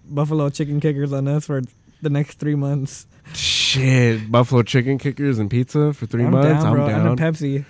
[0.09, 1.63] buffalo chicken kickers on us for
[2.03, 3.07] the next three months.
[3.35, 6.65] Shit, buffalo chicken kickers and pizza for 3 I'm months.
[6.65, 6.81] down.
[6.81, 7.29] I'm And down.
[7.29, 7.65] a Pepsi.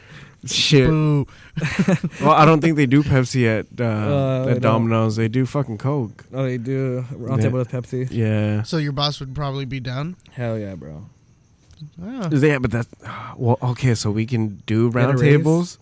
[0.46, 0.88] Shit.
[0.88, 1.26] Boo.
[2.20, 4.82] Well, I don't think they do Pepsi at uh, Uh, they at don't.
[4.88, 5.16] Domino's.
[5.16, 6.24] They do fucking Coke.
[6.32, 7.04] Oh, they do.
[7.10, 7.48] Round Yeah.
[7.48, 8.08] table with Pepsi.
[8.10, 8.62] Yeah.
[8.62, 10.16] So your boss would probably be down.
[10.32, 11.06] Hell yeah, bro.
[11.98, 12.88] Yeah, but that's
[13.36, 13.58] well.
[13.62, 15.36] Okay, so we can do Get a round raise?
[15.36, 15.78] tables.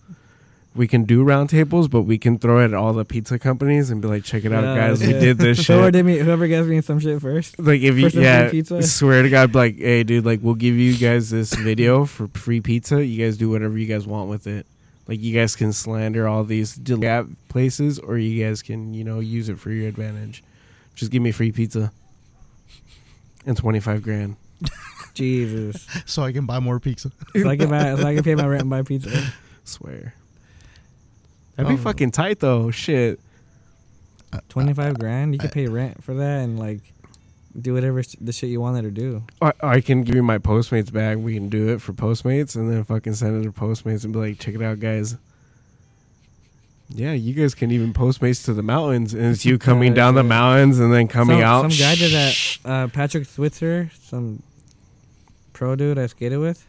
[0.77, 4.01] We can do roundtables, but we can throw it at all the pizza companies and
[4.01, 5.01] be like, "Check it out, Yeah, guys!
[5.01, 5.75] We did this shit.
[5.75, 7.57] Whoever did me, whoever gets me some shit first.
[7.59, 8.83] Like if you, For some yeah, free pizza?
[8.83, 12.61] swear to God, like, hey, dude, like we'll give you guys this video for free
[12.61, 13.03] pizza.
[13.03, 14.65] You guys do whatever you guys want with it.
[15.07, 19.19] Like you guys can slander all these gap places, or you guys can, you know,
[19.19, 20.43] use it for your advantage.
[20.95, 21.91] Just give me free pizza
[23.45, 24.35] and twenty five grand.
[25.15, 25.87] Jesus.
[26.05, 27.11] So I can buy more pizza.
[27.33, 29.31] so I can buy, so I can pay my rent and buy pizza.
[29.63, 30.13] Swear.
[31.57, 31.83] That'd be Oh.
[31.83, 32.71] fucking tight though.
[32.71, 33.19] Shit.
[34.47, 35.33] Twenty five grand.
[35.33, 36.79] You could pay rent for that and like
[37.59, 39.23] do whatever sh- the shit you wanted to do.
[39.41, 41.17] I, I can give you my Postmates bag.
[41.17, 44.19] We can do it for Postmates, and then fucking send it to Postmates and be
[44.19, 45.15] like, check it out, guys.
[46.89, 50.15] Yeah, you guys can even Postmates to the mountains, and it's you coming Yeah, down
[50.15, 50.29] the yeah.
[50.29, 51.71] mountains and then coming some, out.
[51.71, 52.57] Some guy did that.
[52.63, 54.43] Uh, Patrick Switzer, some
[55.53, 56.65] pro dude I skated with.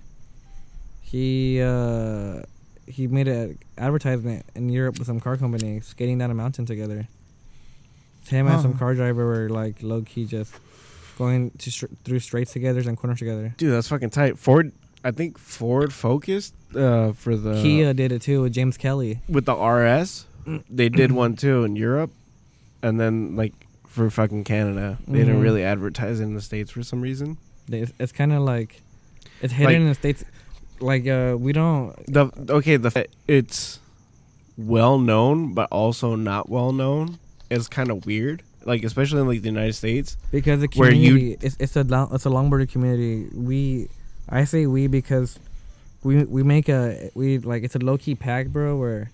[1.02, 2.42] He uh,
[2.88, 7.06] he made an advertisement in Europe with some car company skating down a mountain together.
[8.28, 10.52] Him and some car driver were like low key just
[11.16, 13.54] going to str- through straights together and corners together.
[13.56, 14.38] Dude, that's fucking tight.
[14.38, 14.72] Ford,
[15.02, 19.20] I think Ford focused uh, for the Kia did it too with James Kelly.
[19.28, 20.26] with the RS.
[20.68, 22.10] They did one too in Europe,
[22.82, 23.54] and then like
[23.86, 25.42] for fucking Canada, they didn't Mhm.
[25.42, 27.38] really advertise in the states for some reason.
[27.68, 28.82] It's, it's kind of like
[29.40, 30.24] it's hidden Like- in the states.
[30.80, 31.94] Like uh, we don't.
[32.06, 33.78] The okay, the it's
[34.56, 37.18] well known, but also not well known.
[37.50, 38.42] Is kind of weird.
[38.64, 40.16] Like especially in like the United States.
[40.30, 43.28] because the Where you- community it's it's a long, it's a longboarder community.
[43.34, 43.88] We
[44.28, 45.38] I say we because
[46.02, 48.76] we we make a we like it's a low key pack, bro.
[48.76, 49.10] Where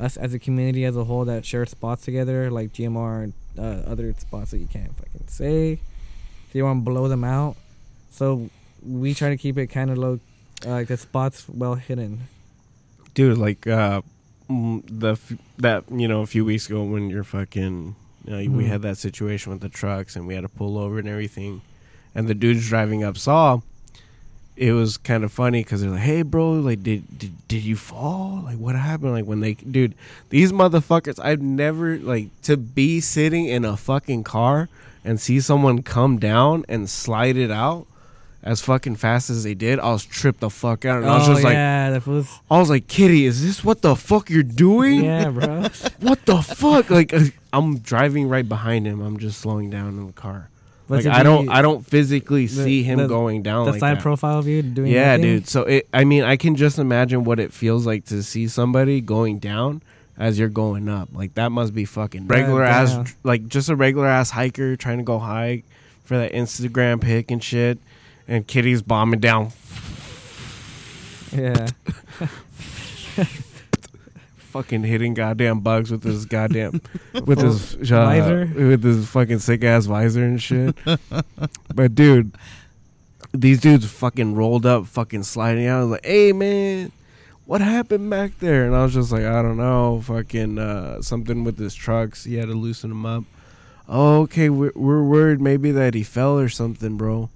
[0.00, 3.88] us as a community as a whole that share spots together, like GMR and uh,
[3.90, 5.76] other spots that you can't fucking say.
[5.76, 7.56] So you want to blow them out.
[8.10, 8.48] So
[8.86, 10.20] we try to keep it kind of low,
[10.64, 12.20] uh, like the spots well hidden.
[13.14, 14.00] dude like uh
[14.48, 18.38] mm, the f- that you know a few weeks ago when you're fucking you know,
[18.56, 18.68] we Mhm.
[18.68, 21.60] had that situation with the trucks and we had to pull over and everything,
[22.14, 23.60] and the dudes driving up saw.
[24.56, 27.76] It was kind of funny because they're like, "Hey, bro, like, did, did did you
[27.76, 28.40] fall?
[28.44, 29.12] Like, what happened?
[29.12, 29.94] Like, when they, dude,
[30.30, 34.68] these motherfuckers, I've never like to be sitting in a fucking car
[35.04, 37.86] and see someone come down and slide it out
[38.46, 39.80] as fucking fast as they did.
[39.80, 42.30] I was tripped the fuck out, and I was oh just like, yeah, that was
[42.48, 45.04] I was like, Kitty, is this what the fuck you're doing?
[45.04, 45.68] yeah, bro.
[46.00, 46.88] What the fuck?
[46.88, 49.00] Like, uh, I'm driving right behind him.
[49.00, 50.48] I'm just slowing down in the car.
[50.88, 53.80] But like, I don't, I don't physically the- see him the- going down the like
[53.80, 54.02] side that.
[54.02, 55.22] profile of you doing yeah, nothing?
[55.22, 55.48] dude.
[55.48, 59.00] So it, I mean, I can just imagine what it feels like to see somebody
[59.00, 59.82] going down
[60.16, 61.08] as you're going up.
[61.12, 62.82] Like that must be fucking regular yeah.
[62.82, 65.64] ass, like just a regular ass hiker trying to go hike
[66.04, 67.80] for that Instagram pic and shit.
[68.28, 69.52] And Kitty's bombing down,
[71.32, 71.68] Yeah.
[74.36, 76.80] fucking hitting goddamn bugs with his goddamn
[77.26, 78.50] with his uh, Visor?
[78.54, 80.74] with his fucking sick ass visor and shit.
[81.74, 82.32] but dude,
[83.32, 85.78] these dudes fucking rolled up, fucking sliding out.
[85.78, 86.90] I was like, "Hey man,
[87.44, 91.44] what happened back there?" And I was just like, "I don't know, fucking uh, something
[91.44, 92.24] with his trucks.
[92.24, 93.24] He had to loosen them up."
[93.88, 97.30] Oh, okay, we're, we're worried maybe that he fell or something, bro.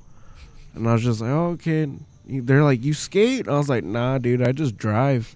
[0.74, 1.88] And I was just like, oh, okay.
[2.26, 3.48] They're like, you skate?
[3.48, 5.34] I was like, nah, dude, I just drive.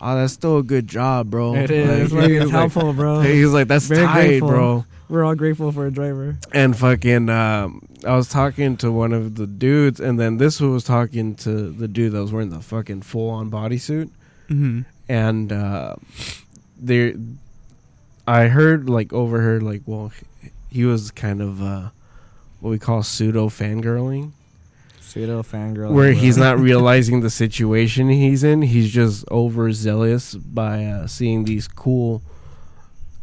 [0.00, 1.54] Oh, that's still a good job, bro.
[1.54, 2.12] It is.
[2.12, 3.20] Like, it's was like- helpful, bro.
[3.22, 4.48] He's like, that's Very tight, grateful.
[4.48, 4.84] bro.
[5.08, 6.36] We're all grateful for a driver.
[6.52, 10.72] And fucking, um, I was talking to one of the dudes, and then this one
[10.72, 14.10] was talking to the dude that was wearing the fucking full on bodysuit.
[14.48, 14.80] Mm-hmm.
[15.08, 15.94] And uh,
[16.78, 17.14] there,
[18.26, 20.10] I heard, like, overheard, like, well,
[20.70, 21.90] he was kind of uh,
[22.60, 24.32] what we call pseudo fangirling.
[25.06, 25.92] Pseudo fangirl.
[25.92, 28.62] where he's not realizing the situation he's in.
[28.62, 32.22] He's just overzealous by uh, seeing these cool,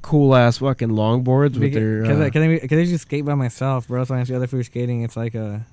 [0.02, 2.02] cool ass fucking longboards with their.
[2.02, 4.04] Because Uh, I, cause I, cause I just skate by myself, bro.
[4.06, 5.66] So I see other people skating, it's like a.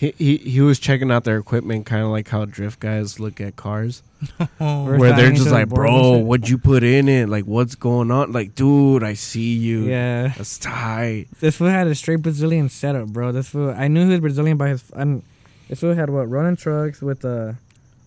[0.00, 3.38] he, he he was checking out their equipment, kind of like how drift guys look
[3.38, 4.02] at cars,
[4.56, 7.28] where they're just like, "Bro, what'd you put in it?
[7.28, 8.32] Like, what's going on?
[8.32, 9.80] Like, dude, I see you.
[9.80, 10.28] Yeah.
[10.28, 13.30] That's tight." This fool had a straight Brazilian setup, bro.
[13.30, 14.90] This fool, I knew he was Brazilian by his.
[14.92, 15.22] And
[15.68, 17.56] this fool had what running trucks with the,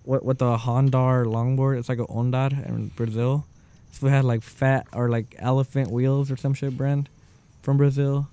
[0.04, 1.78] what with the Hondar longboard.
[1.78, 3.46] It's like a Ondar in Brazil.
[3.92, 7.08] This fool had like fat or like elephant wheels or some shit brand,
[7.62, 8.30] from Brazil.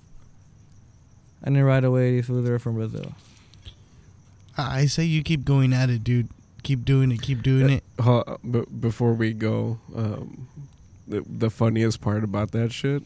[1.43, 3.13] I knew right away these fools are from Brazil.
[4.57, 6.29] I I say you keep going at it, dude.
[6.63, 7.21] Keep doing it.
[7.21, 7.83] Keep doing it.
[7.97, 10.47] Uh, b- before we go, um,
[11.07, 13.01] the, the funniest part about that shit,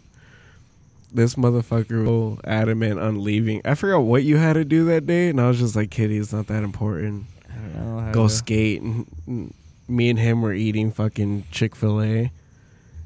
[1.14, 3.62] this motherfucker was adamant on leaving.
[3.64, 6.18] I forgot what you had to do that day, and I was just like, "Kitty,
[6.18, 7.26] it's not that important.
[7.50, 7.74] I don't
[8.08, 8.12] know.
[8.14, 9.54] Go to- skate." And, and
[9.88, 12.32] me and him were eating fucking Chick Fil A,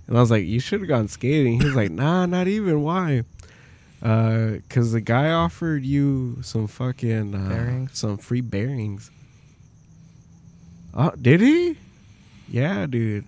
[0.07, 2.81] and I was like, "You should have gone skating." He was like, "Nah, not even.
[2.81, 3.23] Why?"
[4.01, 7.97] Uh, cause the guy offered you some fucking uh, Bearings?
[7.97, 9.11] some free bearings.
[10.93, 11.77] Oh, did he?
[12.47, 13.25] Yeah, dude.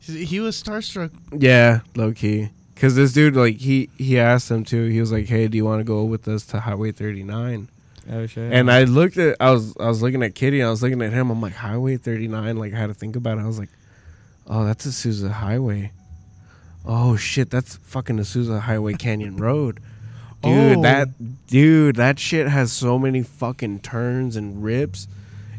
[0.00, 1.10] He he was starstruck.
[1.32, 2.50] Yeah, low key.
[2.76, 4.86] Cause this dude, like, he he asked him to.
[4.88, 7.68] He was like, "Hey, do you want to go with us to Highway 39?"
[8.12, 8.52] Oh shit.
[8.52, 10.62] And I looked at, I was I was looking at Kitty.
[10.62, 11.30] I was looking at him.
[11.30, 12.56] I'm like, Highway 39.
[12.56, 13.40] Like, I had to think about it.
[13.40, 13.70] I was like,
[14.46, 15.92] oh, that's Azusa Highway.
[16.86, 19.80] Oh shit, that's fucking Azusa Highway Canyon Road.
[20.42, 20.82] Dude, Oh.
[20.82, 25.08] that dude, that shit has so many fucking turns and rips.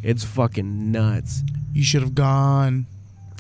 [0.04, 1.42] It's fucking nuts.
[1.74, 2.86] You should have gone.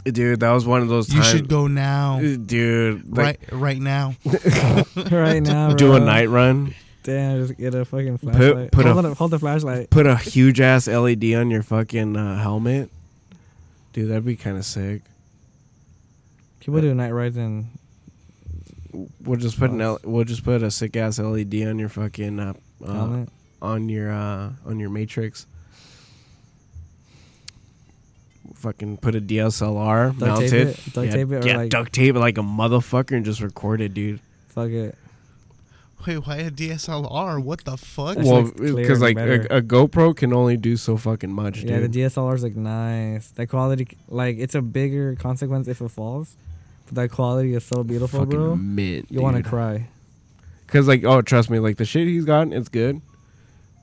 [0.03, 1.27] Dude, that was one of those You times.
[1.31, 2.19] should go now.
[2.19, 4.15] Dude, like, right, right now.
[5.11, 6.73] right now, do a night run.
[7.03, 8.71] Damn, just get a fucking flashlight.
[8.71, 9.89] put a- hold, the, hold the flashlight.
[9.89, 12.89] Put a huge ass LED on your fucking uh, helmet.
[13.93, 15.01] Dude, that'd be kind of sick.
[16.59, 17.67] People do night rides in
[18.93, 22.39] We'll just put an L- we'll just put a sick ass LED on your fucking
[22.39, 22.53] uh,
[22.85, 23.25] uh,
[23.61, 25.45] on your uh, on your matrix.
[28.55, 30.53] Fucking put a DSLR Duct tape mounted.
[30.53, 30.93] it?
[30.93, 33.41] Duct yeah, tape it or yeah, like- duct tape it like a motherfucker and just
[33.41, 34.19] record it, dude.
[34.49, 34.95] Fuck it.
[36.05, 37.43] Wait, why a DSLR?
[37.43, 38.15] What the fuck?
[38.15, 40.95] That well, shit looks clear because and like a, a GoPro can only do so
[40.95, 41.69] fucking much, dude.
[41.69, 42.11] Yeah, the dude.
[42.11, 43.27] DSLR's like nice.
[43.31, 46.37] That quality, like, it's a bigger consequence if it falls.
[46.87, 48.55] But that quality is so beautiful, fucking bro.
[48.55, 49.07] mint.
[49.11, 49.87] You want to cry.
[50.67, 53.01] Cause like, oh, trust me, like the shit he's gotten, it's good.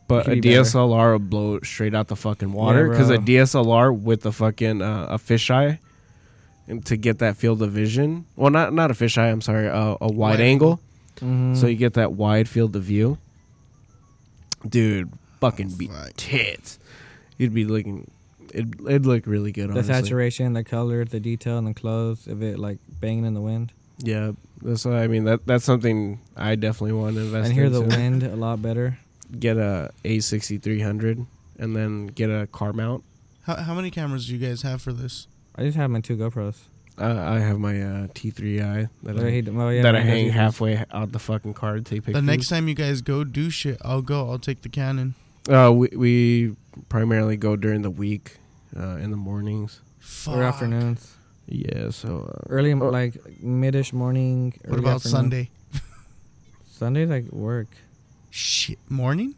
[0.07, 0.63] But a could be better.
[0.63, 2.95] DSLR will blow straight out the fucking water.
[2.95, 3.17] Cause a.
[3.19, 5.79] DSLR with a fucking uh, a fisheye,
[6.69, 8.27] and to get that field of vision.
[8.37, 9.31] Well, not not a fisheye.
[9.33, 10.81] I'm sorry, uh, a wide, Wide angle.
[11.21, 11.57] Mhm.
[11.57, 13.17] So you get that wide field of view.
[14.69, 16.13] Dude, fucking be Fuck.
[16.17, 16.79] tits.
[17.39, 18.11] You'd be looking.
[18.53, 19.69] it it'd look really good.
[19.69, 19.95] The Honestly.
[19.95, 23.73] saturation, the color, the detail, and the clothes of it like banging in the wind.
[23.99, 24.33] Yeah,
[24.63, 25.25] that's what I mean.
[25.25, 27.47] That that's something I definitely want to invest.
[27.47, 27.97] and hear the into.
[27.97, 28.99] wind a lot better.
[29.39, 31.25] Get a A sixty three hundred,
[31.59, 33.05] and then get a car mount.
[33.43, 35.29] How how many cameras do you guys have for this?
[35.57, 36.57] I just have my two GoPros.
[36.97, 39.97] Uh, I have my uh, T three I that Well, I, he- well, yeah, that
[39.97, 42.15] I hang halfway out the fucking car to take pictures.
[42.15, 44.31] The next time you guys go do shit, I'll go.
[44.31, 45.15] I'll take the Canon.
[45.49, 46.57] uh, we we
[46.89, 48.37] primarily go during the week,
[48.77, 49.81] uh, in the mornings.
[49.99, 50.37] Fuck.
[50.37, 51.14] or afternoons.
[51.47, 52.89] Yeah, so uh, Early, Oh.
[52.91, 54.55] like midish morning.
[54.65, 55.13] What early about afternoon.
[55.13, 55.51] Sunday?
[56.71, 57.69] Sundays like work.
[58.31, 59.35] Shit, morning?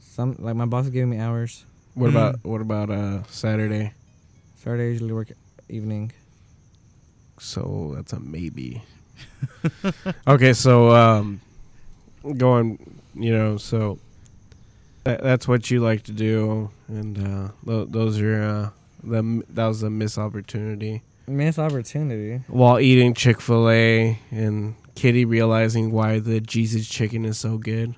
[0.00, 1.64] Some like my boss is giving me hours.
[1.94, 2.14] what Mm.
[2.14, 3.92] about what about uh Saturday?
[4.62, 5.32] Saturday I usually work
[5.68, 6.12] evening.
[7.40, 8.82] So that's a maybe.
[10.26, 11.40] okay, so um,
[12.36, 12.78] going,
[13.14, 13.98] you know, so
[15.04, 18.70] that, that's what you like to do, and uh, th- those are uh,
[19.02, 22.42] the that was a missed opportunity Missed opportunity.
[22.48, 27.94] while eating Chick Fil A and Kitty realizing why the Jesus chicken is so good.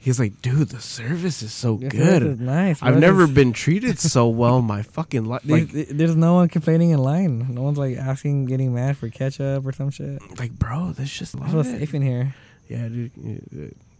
[0.00, 2.22] He's like, dude, the service is so This good.
[2.22, 2.80] is nice.
[2.80, 5.42] I've never been treated so well my fucking life.
[5.44, 7.52] Like, there's no one complaining in line.
[7.52, 10.22] No one's like asking, getting mad for ketchup or some shit.
[10.38, 11.64] like, bro, this just love it.
[11.64, 12.34] safe in here.
[12.68, 13.10] Yeah, dude.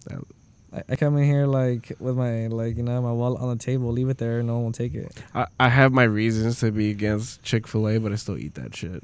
[0.07, 0.25] that-
[0.73, 3.63] I, I come in here like with my like you know my wallet on the
[3.63, 5.11] table, leave it there, no one will take it.
[5.35, 8.55] I, I have my reasons to be against Chick Fil A, but I still eat
[8.55, 9.03] that shit.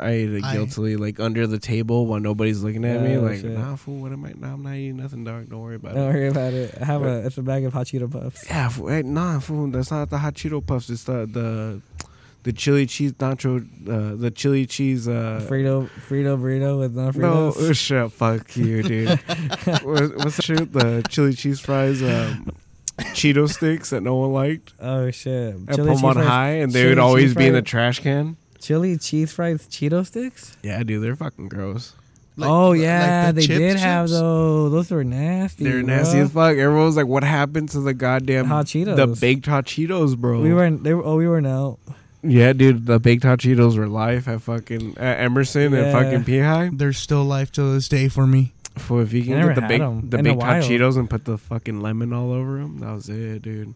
[0.00, 3.12] I eat it I- guiltily, like under the table while nobody's looking at me.
[3.12, 3.50] Yeah, Like, shit.
[3.50, 4.32] nah, fool, what am I?
[4.34, 5.50] Nah, I'm not eating nothing, dog.
[5.50, 5.94] Don't worry about it.
[5.96, 6.14] Don't it.
[6.14, 6.74] worry about it.
[6.80, 8.46] I have a it's a bag of hot Cheeto puffs.
[8.48, 9.66] Yeah, fool, hey, nah, fool.
[9.70, 10.88] That's not the hot Cheeto puffs.
[10.88, 11.82] It's the the
[12.44, 15.08] the chili cheese nacho, uh, the chili cheese.
[15.08, 17.74] Uh, Frito Frito burrito with no no, Fritos.
[17.74, 19.08] shit, fuck you, dude.
[19.82, 20.72] what, what's the shit?
[20.72, 22.50] The chili cheese fries, um,
[22.98, 24.74] Cheeto sticks that no one liked.
[24.78, 25.56] oh shit!
[25.68, 28.36] I put them on fries- high, and they would always be in the trash can.
[28.60, 30.56] Chili cheese fries Cheeto sticks.
[30.62, 31.94] Yeah, dude, they're fucking gross.
[32.36, 34.70] Like- oh like yeah, the they chips did have those.
[34.70, 35.64] Those were nasty.
[35.64, 36.56] They're nasty as fuck.
[36.56, 38.96] Everyone was like, "What happened to the goddamn Hot Cheetos?
[38.96, 40.42] The baked hot Cheetos, bro.
[40.42, 41.78] We were they were oh we were out.
[42.24, 42.86] Yeah, dude.
[42.86, 45.92] The baked hot Cheetos were life at fucking at Emerson and Yeah.
[45.92, 48.52] fucking P There's still life to this day for me.
[48.76, 50.42] For if you I can never get the had baked 'em the in a baked
[50.42, 50.62] hot while.
[50.62, 53.74] Cheetos and put the fucking lemon all over them, that was it, dude.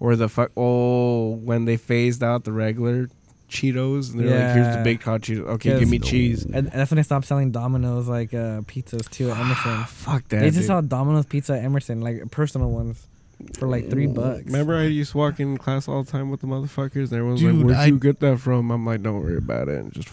[0.00, 3.08] Or the fuck oh when they phased out the regular
[3.48, 4.82] Cheetos and they're like, "Here's the Yeah.
[4.82, 5.46] baked hot Cheetos.
[5.46, 5.80] Okay, Yes.
[5.80, 9.30] give me cheese." And and that's when they stopped selling Domino's like uh, pizzas too
[9.30, 9.84] at Emerson.
[9.88, 10.40] Fuck that.
[10.40, 10.66] they just dude.
[10.66, 13.06] sell Domino's pizza at Emerson, like personal ones,
[13.54, 14.44] for like three bucks.
[14.46, 17.40] Remember, I used to walk in class all the time with the motherfuckers, and everyone's
[17.40, 19.92] Dude, like, "Where'd I- you get that from?" I'm like, "Don't worry about it." And
[19.92, 20.08] just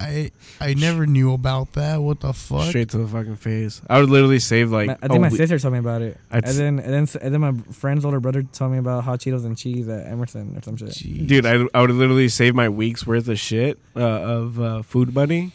[0.00, 2.02] I I never knew about that.
[2.02, 2.68] What the fuck?
[2.68, 3.82] straight to the fucking face.
[3.88, 4.90] I would literally save like.
[4.90, 7.06] I think a my we- sister told me about it, I'd and then and then
[7.22, 10.56] and then my friend's older brother told me about hot Cheetos and cheese at Emerson
[10.56, 10.90] or some shit.
[10.90, 11.26] Jeez.
[11.26, 15.14] Dude, I, I would literally save my week's worth of shit uh, of uh, food
[15.14, 15.52] money,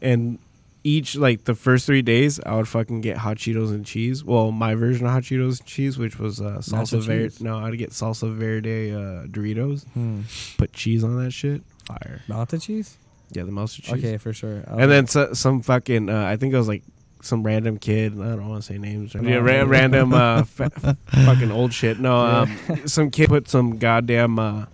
[0.00, 0.38] and
[0.86, 4.22] each like the first three days, I would fucking get hot Cheetos and cheese.
[4.24, 7.34] Well, my version of hot Cheetos and cheese, which was uh, salsa verde.
[7.40, 9.84] No, I'd get salsa verde uh, Doritos.
[9.94, 10.20] Hmm.
[10.58, 11.62] Put cheese on that shit.
[11.86, 12.22] Fire.
[12.28, 12.98] Balta cheese?
[13.32, 13.94] Yeah, the mustard cheese.
[13.94, 14.62] Okay, for sure.
[14.68, 16.84] I'll- And then so, some fucking, uh, I think it was like
[17.22, 18.12] some random kid.
[18.12, 19.12] I don't want to say names.
[19.14, 21.98] Come Yeah, ra- random uh, fa- fucking old shit.
[21.98, 22.56] No, um,
[22.86, 24.66] some kid put some goddamn uh,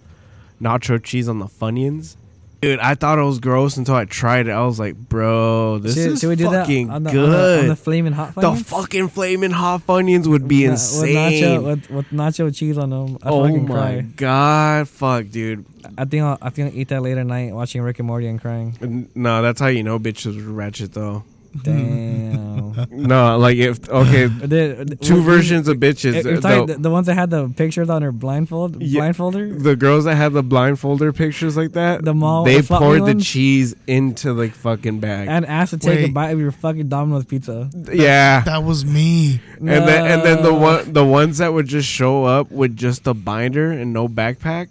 [0.60, 2.16] nacho cheese on the Funyuns.
[2.62, 4.52] Dude, I thought it was gross until I tried it.
[4.52, 7.24] I was like, bro, this should, is should we do that fucking on the, good.
[7.24, 11.10] On the, on the flaming hot the fucking flaming hot Funyuns would be Na- insane.
[11.10, 13.18] With nacho, with, with nacho cheese on them.
[13.20, 14.00] I oh my cry.
[14.02, 15.64] god, fuck, dude.
[15.98, 18.28] I think I'll, I think I'll eat that late at night watching Rick and Morty
[18.28, 19.10] and crying.
[19.16, 21.24] No, that's how you know bitches are ratchet though.
[21.62, 22.86] Damn.
[22.90, 26.24] No, like if okay, The- two we- versions of bitches.
[26.24, 29.02] You're talking the- the, the ones that had the pictures on her blindfold Yeah.
[29.02, 29.62] blindfolder.
[29.62, 33.14] the girls that had the blindfolder pictures like that, The mall- they the poured the
[33.14, 33.26] ones?
[33.26, 35.28] cheese into the fucking bag.
[35.28, 37.68] And asked to take a bite of your fucking Domino's pizza.
[37.92, 39.40] yeah, That was me.
[39.58, 43.06] and then and then the one the ones that would just show up with just
[43.06, 44.68] a binder and no backpack.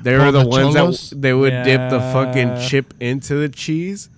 [0.00, 1.10] They were Oh, the, the ones cholos?
[1.10, 4.08] that they would dip the fucking chip into the cheese,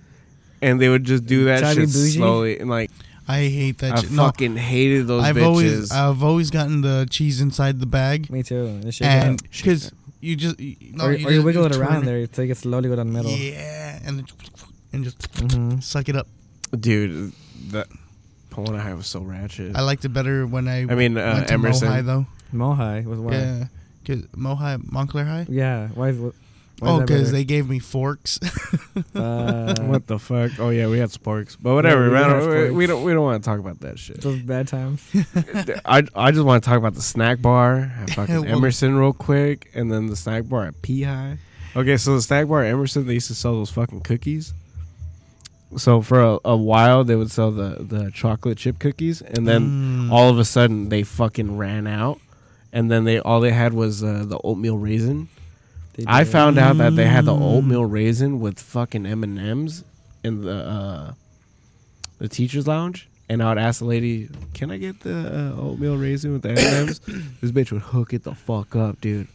[0.61, 2.17] and they would just do that Try shit bougie?
[2.17, 2.59] slowly.
[2.59, 2.91] And like
[3.27, 3.93] I hate that.
[3.97, 4.11] I shit.
[4.11, 5.43] No, fucking hated those I've bitches.
[5.45, 8.79] always I've always gotten the cheese inside the bag, Me too.
[8.81, 9.91] Just shake and because
[10.21, 12.41] you just you, no, or, you or you just- wiggle it turn around there so
[12.41, 13.31] you can slowly go down the middle.
[13.31, 14.25] Yeah, and then,
[14.93, 15.17] and just
[15.51, 16.27] hmm suck it up.
[16.79, 17.33] dude.
[17.71, 17.87] That
[18.49, 19.75] Pomona High was so ratchet.
[19.75, 20.81] I liked it better when I.
[20.83, 21.89] I mean, uh, went to Emerson.
[21.89, 22.25] Mohai though.
[22.53, 23.31] Mohai was why.
[23.33, 23.57] Yeah.
[23.57, 23.65] Yeah,
[24.15, 25.45] cause Mohai Montclair High.
[25.49, 26.33] Yeah, why is what?
[26.79, 28.39] Why Oh, because they gave me forks.
[29.13, 30.59] Uh, what the fuck?
[30.59, 32.05] Oh yeah, we had sporks, but whatever.
[32.09, 32.49] we man.
[32.49, 34.21] we, we don't we don't want to talk about that shit.
[34.21, 35.03] Those bad times.
[35.85, 39.13] I I just want to talk about the snack bar at fucking Well- Emerson real
[39.13, 41.37] quick, and then the snack bar at P High.
[41.75, 44.51] Okay, so the snack bar at Emerson, they used to sell those fucking cookies.
[45.77, 50.07] So for a, a while, they would sell the the chocolate chip cookies, and then
[50.07, 50.11] Mm.
[50.11, 52.19] all of a sudden they fucking ran out,
[52.73, 55.29] and then they all they had was uh, the oatmeal raisin.
[56.05, 59.83] I found out that they had the oatmeal raisin with fucking M and M's
[60.23, 61.13] in the uh,
[62.19, 65.97] the teachers' lounge, and I would ask the lady, "Can I get the uh, oatmeal
[65.97, 66.99] raisin with the M and M's?"
[67.41, 69.27] This bitch would hook it the fuck up, dude.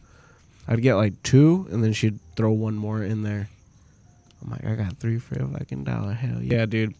[0.69, 3.49] I'd get like two, and then she'd throw one more in there.
[4.43, 6.13] I'm like, I got three for a fucking dollar.
[6.13, 6.95] Hell yeah, dude.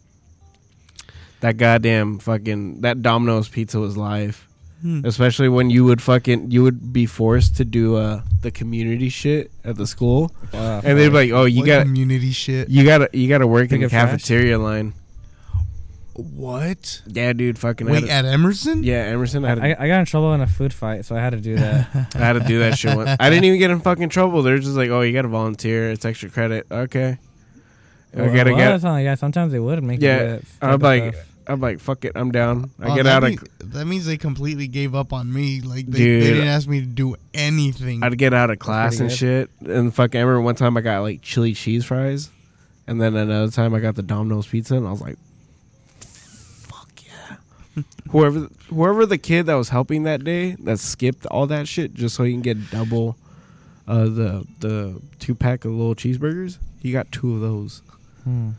[1.41, 4.47] That goddamn fucking that Domino's pizza was life.
[4.83, 4.99] Hmm.
[5.05, 9.49] Especially when you would fucking you would be forced to do uh the community shit
[9.63, 12.67] at the school, Uh, and they'd be like, "Oh, you got community shit.
[12.69, 14.09] you got to you got to work in the up trash?
[14.11, 14.91] cafeteria line."
[16.15, 17.01] What?
[17.07, 18.83] Yeah, dude, fucking Wait, had at Emerson?
[18.83, 19.43] yeah, Emerson.
[19.45, 21.31] I had, to, I, I got in trouble in a food fight, so I had
[21.31, 21.87] to do that.
[22.15, 22.95] I had to do that shit.
[22.95, 23.09] Once.
[23.19, 24.43] I didn't even get in fucking trouble.
[24.43, 25.89] They're just like, "Oh, you got to volunteer.
[25.89, 27.17] It's extra credit." Okay.
[28.15, 28.69] I gotta well, get.
[28.69, 31.25] that's not- yeah, sometimes they would make Yeah, you do I'm like, stuff.
[31.47, 32.71] I'm like, fuck it, I'm down.
[32.79, 35.61] I Oh, get out mean- of, that means they completely gave up on me.
[35.61, 36.23] Like they, Dude.
[36.23, 38.03] they didn't ask me to do anything.
[38.03, 39.49] I'd get out of class pretty and shit.
[39.61, 40.15] And fuck.
[40.15, 42.29] I remember one time I got like chili cheese fries,
[42.87, 45.17] and then another time I got the Domino's pizza, and I was like,
[45.99, 47.81] fuck yeah.
[48.11, 52.15] whoever, whoever the kid that was helping that day that skipped all that shit just
[52.15, 53.17] so he can get double,
[53.87, 56.57] uh, the the two pack of little cheeseburgers.
[56.81, 57.81] He got two of those.
[58.23, 58.51] Hmm.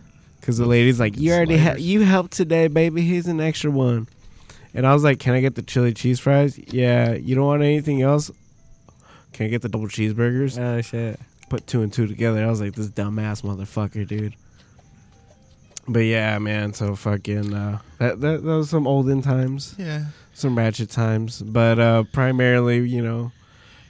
[0.45, 3.01] Cause the lady's like, you already ha- you helped today, baby.
[3.01, 4.07] Here's an extra one.
[4.75, 6.59] And I was like, can I get the chili cheese fries?
[6.59, 7.15] Yeah.
[7.15, 8.31] You don't want anything else?
[9.33, 10.59] Can I get the double cheeseburgers?
[10.59, 11.19] Oh shit!
[11.49, 12.45] Put two and two together.
[12.45, 14.35] I was like, this dumbass motherfucker, dude.
[15.89, 16.73] But yeah, man.
[16.73, 20.05] So fucking uh, that, that that was some olden times, yeah.
[20.35, 21.43] some ratchet times.
[21.43, 23.33] But uh, primarily, you know,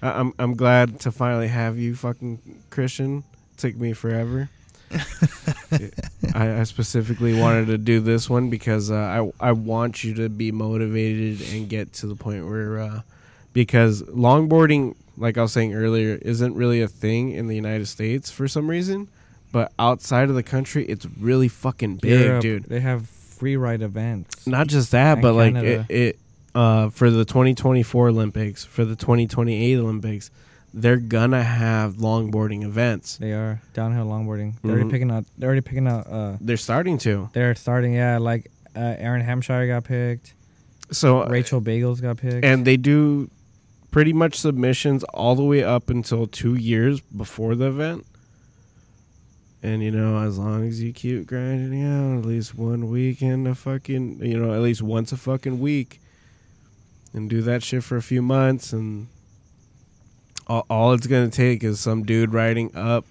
[0.02, 2.40] I- I'm I'm glad to finally have you, fucking
[2.70, 3.24] Christian.
[3.56, 4.48] took me forever.
[6.34, 10.28] I, I specifically wanted to do this one because uh, I I want you to
[10.28, 13.00] be motivated and get to the point where uh,
[13.52, 18.30] because longboarding, like I was saying earlier, isn't really a thing in the United States
[18.30, 19.08] for some reason,
[19.52, 22.64] but outside of the country, it's really fucking big, Europe, dude.
[22.64, 24.46] They have free ride events.
[24.46, 26.18] Not just that, but like it, it
[26.54, 30.30] uh, for the 2024 Olympics, for the 2028 Olympics,
[30.76, 33.16] they're gonna have longboarding events.
[33.18, 34.54] They are downhill longboarding.
[34.60, 34.90] They're already Mhm.
[34.90, 35.24] picking out.
[35.38, 36.06] They're already picking out.
[36.10, 37.28] Uh, They're starting to.
[37.32, 37.94] they're starting.
[37.94, 40.34] Yeah, like uh, Aaron Hampshire got picked.
[40.90, 42.44] So Rachel Bagels got picked.
[42.44, 43.30] and they do
[43.92, 48.04] pretty much submissions all the way up until two years before the event.
[49.62, 53.54] And you know, as long as you keep grinding out at least one weekend a
[53.54, 56.00] fucking, you know, at least once a fucking week,
[57.14, 59.06] and do that shit for a few months, and
[60.46, 63.04] all, all it's gonna take is some dude riding up,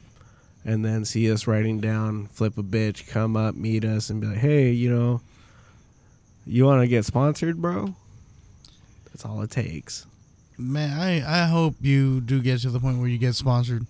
[0.65, 4.27] and then see us riding down, flip a bitch, come up, meet us, and be
[4.27, 5.21] like, hey, you know,
[6.45, 7.95] you want to get sponsored, bro?
[9.05, 10.05] That's all it takes.
[10.57, 13.85] Man, I, I hope you do get to the point where you get sponsored.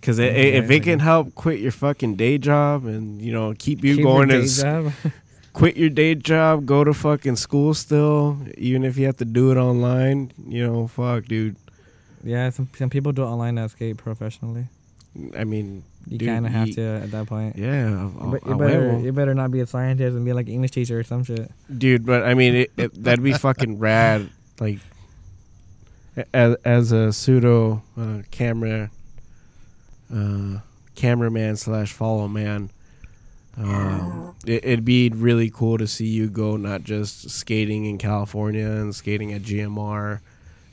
[0.00, 3.54] Because Yeah, if it can a- help quit your fucking day job and you know
[3.58, 4.92] keep you Keep your going day to job.
[5.52, 9.50] quit your day job, go to fucking school still, even if you have to do
[9.50, 11.56] it online, you know, fuck, dude.
[12.24, 14.66] Yeah, some some people do online that skate professionally.
[15.36, 17.56] I mean, You kind of have to at that point.
[17.56, 20.32] yeah, You, I'll- be- you I'll better you better not be a scientist and be
[20.34, 21.50] like an English teacher or some shit.
[21.76, 22.04] dude.
[22.04, 24.28] But I mean, it, it, that'd be fucking rad.
[24.60, 24.78] Like,
[26.32, 28.90] as, as a pseudo uh, camera,
[30.14, 30.58] uh,
[30.94, 32.70] cameraman slash follow man,
[33.58, 38.66] um, it, it'd be really cool to see you go not just skating in California
[38.66, 40.20] and skating at GMR,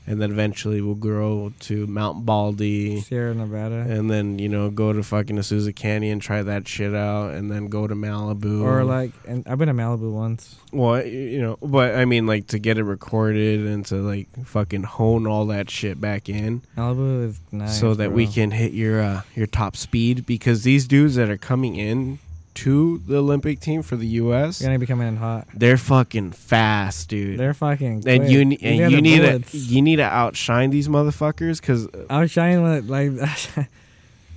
[0.06, 3.00] and then eventually we'll grow to Mount Baldy.
[3.00, 3.86] Sierra Nevada.
[3.88, 7.68] And then you know go to fucking Azusa Canyon, try that shit out, and then
[7.68, 8.62] go to Malibu.
[8.62, 10.56] Or like, and I've been to Malibu once.
[10.72, 14.82] Well, you know, but I mean, like to get it recorded and to like fucking
[14.82, 17.78] hone all that shit back in, Malibu is nice.
[17.78, 20.26] so that we can hit your uh, your top speed.
[20.26, 22.18] Because these dudes that are coming in
[22.54, 25.48] to the Olympic team for the U.S., You're gonna be coming in hot.
[25.54, 27.38] they're fucking fast, dude.
[27.38, 28.04] They're fucking.
[28.06, 28.30] and quick.
[28.30, 32.62] you ne- and you need to you need to outshine these motherfuckers because I'll shine
[32.62, 33.12] with like.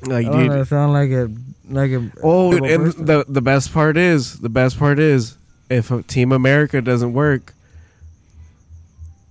[0.03, 0.67] like dude.
[0.67, 1.29] sound like a
[1.69, 2.11] like a.
[2.23, 3.05] Oh, and person.
[3.05, 5.37] the the best part is the best part is
[5.69, 7.53] if uh, Team America doesn't work,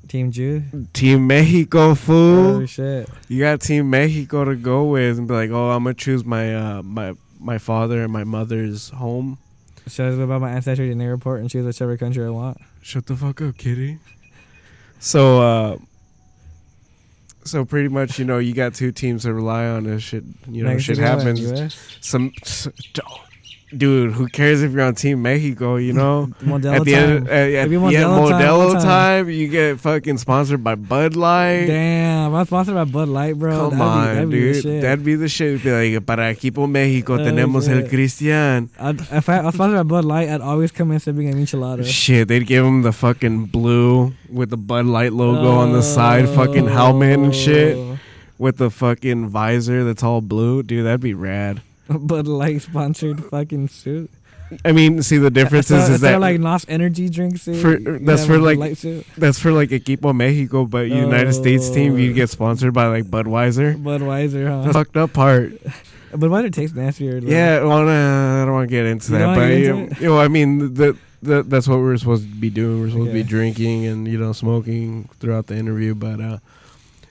[0.09, 0.63] Team Jew.
[0.93, 2.63] Team Mexico, fool.
[2.63, 3.09] Oh shit.
[3.29, 6.55] You got Team Mexico to go with, and be like, oh, I'm gonna choose my
[6.55, 9.39] uh, my my father and my mother's home.
[9.89, 12.59] Should I go about my ancestry in the airport and choose whichever country I want?
[12.83, 13.99] Shut the fuck up, kitty.
[14.99, 15.79] So, uh,
[17.45, 20.25] so pretty much, you know, you got two teams to rely on this shit.
[20.51, 21.41] You know, shit Mexico and happens.
[21.53, 21.99] US.
[22.01, 22.69] Some, s-
[23.79, 25.77] dude, who cares if you're on Team Mexico?
[25.77, 27.11] You know, Modelo at the time.
[27.11, 31.17] end, uh, at the you end, Modelo time, time, you get fucking sponsored by Bud
[31.17, 31.67] Light.
[31.67, 33.71] Damn, I'm sponsored by Bud Light, bro.
[33.71, 34.63] Come that'd on, be, that'd Be the dude.
[34.63, 34.83] shit.
[34.83, 35.63] That'd be the shit.
[35.63, 37.83] Be like, para equipo Mexico Oh, tenemos el.
[37.89, 38.69] Cristian.
[38.79, 41.35] I'd, if I, I was sponsored by Bud Light, I'd always come in sipping a
[41.35, 41.85] michelada.
[41.85, 46.29] Shit, they'd give him the fucking blue with the Bud Light logo on the side,
[46.29, 47.99] fucking helmet and shit, Oh.
[48.39, 50.63] with the fucking visor that's all blue.
[50.63, 51.63] Dude, that'd be rad.
[52.07, 54.11] Bud Light sponsored fucking suit.
[54.65, 57.45] I mean, see, the difference is, is that like Nos Energy drinks.
[57.45, 58.59] For- that's for, like-
[59.17, 63.75] that's for like Equipo Mexico, but United States team, you'd get sponsored by like Budweiser.
[63.83, 64.73] Budweiser, huh?
[64.73, 65.53] fucked up part.
[66.13, 67.21] Budweiser tastes nastier.
[67.21, 67.27] though.
[67.29, 70.19] Yeah, well, nah, I don't want to get into You that, but you, you know,
[70.19, 72.81] I mean, the, the, that's what we're supposed to be doing.
[72.81, 76.39] We're supposed to be drinking and you know smoking throughout the interview, but uh,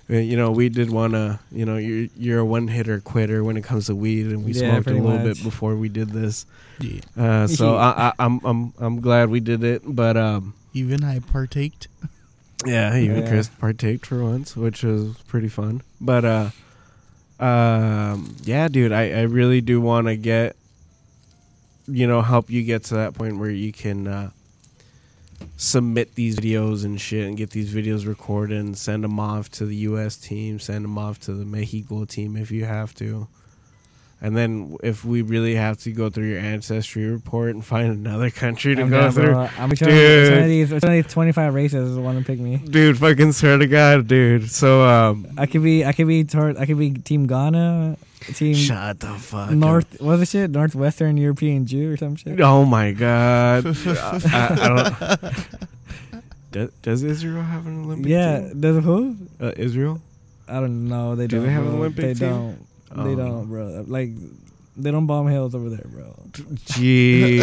[0.08, 3.58] you know, we did want to, you know, you're you're a one hitter quitter when
[3.58, 5.38] it comes to weed, and we Yeah, smoked a little much.
[5.38, 6.46] bit before we did this.
[6.80, 7.00] Yeah.
[7.18, 11.20] Uh, so I, I, I'm I'm I'm glad we did it, but um, Even I
[11.20, 11.88] partaked.
[12.66, 13.28] yeah, even Yeah.
[13.30, 15.82] Chris partaked for once, which was pretty fun.
[16.00, 16.50] But uh,
[17.40, 20.56] um, yeah, dude, I I really do want to get,
[21.88, 24.08] you know, help you get to that point where you can.
[24.08, 24.30] Uh,
[25.58, 29.66] submit these videos and shit and get these videos recorded and send them off to
[29.66, 33.28] the US team, send them off to the Mexico team if you have to.
[34.22, 38.30] And then if we really have to go through your ancestry report and find another
[38.32, 39.34] country to I'm go through.
[39.34, 39.50] bro.
[39.58, 40.34] I'm one, Dude.
[40.34, 42.58] of these, which one of these 25 races want to pick me?
[42.58, 44.50] Dude, fucking swear to God, dude.
[44.50, 47.98] So um I could be, I could be, toward, I could be Team Ghana,
[48.34, 50.02] Team shut the fuck North.
[50.02, 50.50] What was the shit?
[50.50, 52.40] Northwestern European Jew or some shit.
[52.42, 53.66] Oh my god.
[53.68, 54.92] I, I don't
[56.52, 58.62] does, does Israel have an Olympic Yeah, team?
[58.62, 59.16] does who?
[59.40, 60.02] Uh, Israel?
[60.48, 61.16] I don't know.
[61.16, 61.46] They Do don't.
[61.46, 61.80] they have an bro.
[61.80, 62.30] Olympic They team?
[62.30, 62.58] don't.
[63.06, 63.16] They Oh.
[63.16, 63.86] don't, bro.
[63.88, 64.10] Like,
[64.78, 66.14] they don't bomb hills over there, bro.
[66.66, 67.42] Jeez.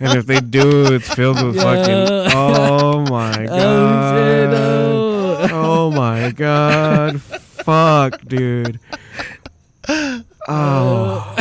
[0.00, 1.62] and if they do, it's filled with Yeah.
[1.62, 2.32] fucking.
[2.36, 3.52] Oh my god.
[5.42, 5.52] Oh shit!
[5.52, 7.20] Oh my god.
[7.64, 8.78] Fuck, dude.
[10.48, 11.36] Oh.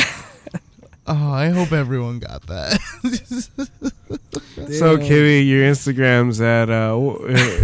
[1.08, 2.80] Oh, I hope everyone got that.
[4.78, 5.08] So, Damn.
[5.08, 6.98] Kiwi, your Instagram's at uh,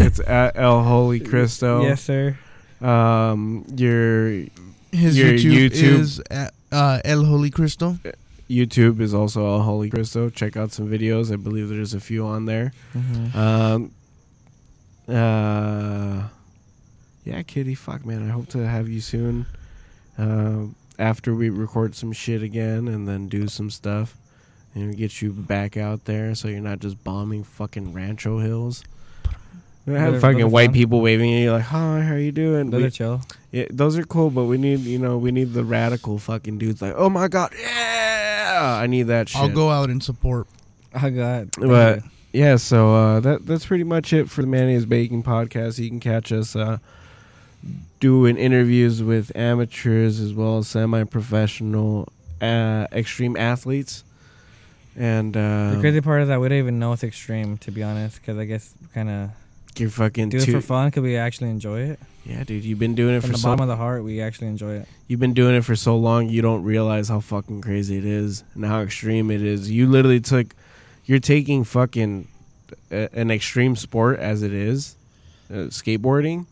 [0.03, 1.83] it's at El Holy Cristo.
[1.83, 2.37] Yes, sir.
[2.81, 4.29] Um, your
[4.91, 7.99] His Your YouTube, YouTube- is at, uh, El Holy Crystal.
[8.49, 10.29] YouTube is also El Holy Cristo.
[10.29, 11.31] Check out some videos.
[11.31, 12.73] I believe there's a few on there.
[12.95, 13.37] Mm-hmm.
[13.37, 13.91] Um,
[15.07, 16.27] uh,
[17.27, 17.75] yeah, Kitty.
[17.75, 18.27] Fuck, man.
[18.27, 19.45] I hope to have you soon.
[20.17, 24.17] Um, after we record some shit again and then do some stuff
[24.73, 28.83] and get you back out there so you're not just bombing fucking Rancho Hills.
[29.87, 30.73] I have fucking those white fun.
[30.73, 33.21] people waving at you like, "Hi, how you doing?" Those We- are chill.
[33.53, 36.81] yeah, those are cool, but we need, you know, we need the radical fucking dudes
[36.81, 39.39] like, "Oh my god, yeah!" I need that shit.
[39.39, 40.47] I'll go out and support.
[40.93, 41.47] I got.
[41.57, 42.01] But
[42.33, 45.79] yeah, so uh, that that's pretty much it for the Manny's Baking podcast.
[45.79, 46.79] You can catch us uh,
[47.99, 52.07] doing interviews with amateurs as well as semi-professional
[52.41, 54.03] uh, extreme athletes.
[54.95, 57.83] And uh, the crazy part is that we don't even know it's extreme, to be
[57.83, 59.29] honest, because I guess kind of
[59.77, 61.99] you're fucking do it for fun because we actually enjoy it.
[62.25, 62.63] yeah, dude.
[62.65, 64.73] You've been doing it From for the so bottom of the heart, we actually enjoy
[64.73, 64.87] it.
[65.07, 66.29] you've been doing it for so long.
[66.29, 69.69] You don't realize how fucking crazy it is and how extreme it is.
[69.69, 70.47] You literally took,
[71.05, 72.27] you're taking fucking
[72.91, 74.95] a, an extreme sport as it is,
[75.51, 76.47] uh, skateboarding,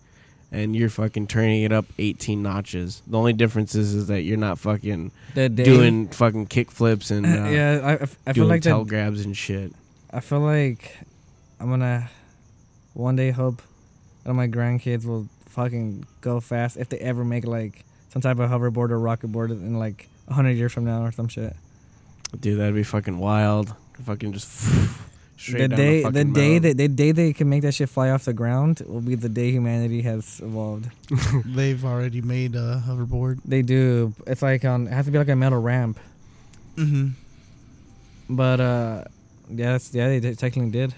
[0.51, 3.01] and you're fucking turning it up 18 notches.
[3.07, 7.49] The only difference is, is that you're not fucking doing fucking kick flips and uh,
[7.49, 9.73] yeah, I, I f- I feel doing like tail grabs and shit.
[10.11, 10.95] I feel like
[11.59, 12.09] I'm gonna
[12.93, 13.61] one day hope
[14.23, 18.49] that my grandkids will fucking go fast if they ever make like some type of
[18.49, 21.55] hoverboard or rocket board in like hundred years from now or some shit.
[22.39, 23.73] Dude, that'd be fucking wild.
[24.05, 24.51] Fucking just
[25.37, 28.25] the day, the, the day that the day they can make that shit fly off
[28.25, 30.89] the ground will be the day humanity has evolved.
[31.45, 33.39] They've already made a hoverboard.
[33.45, 34.13] They do.
[34.27, 34.87] It's like on.
[34.87, 35.99] It has to be like a metal ramp.
[36.77, 37.09] Mm-hmm.
[38.35, 39.03] But uh,
[39.49, 40.93] yes, yeah, they did, technically did.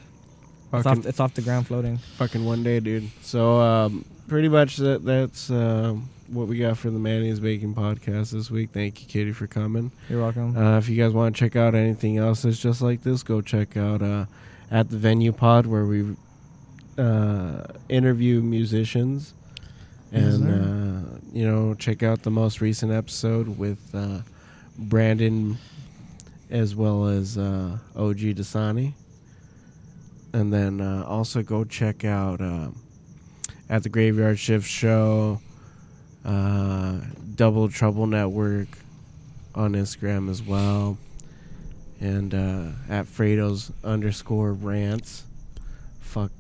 [0.74, 1.98] It's off, it's off the ground floating.
[2.18, 3.10] fucking one day, dude.
[3.22, 8.32] So um, pretty much that that's um what we got for the Manny's Baking podcast
[8.32, 8.72] this week.
[8.72, 9.92] Thank you, Katie, for coming.
[10.10, 10.58] You're welcome.
[10.58, 13.42] Uh, if you guys want to check out anything else that's just like this, go
[13.42, 14.26] check out uh,
[14.72, 16.16] at the Venue Pod where we
[16.98, 19.34] uh, interview musicians,
[20.12, 24.20] and uh, you know check out the most recent episode with uh,
[24.78, 25.58] Brandon,
[26.50, 28.94] as well as uh, OG Dasani,
[30.34, 32.70] and then uh, also go check out uh,
[33.70, 35.40] at the Graveyard Shift show,
[36.28, 37.00] uh,
[37.36, 38.68] Double Trouble Network
[39.56, 40.98] on Instagram as well,
[42.00, 45.24] and uh, at Fredo's underscore rants.
[46.02, 46.32] Fuck.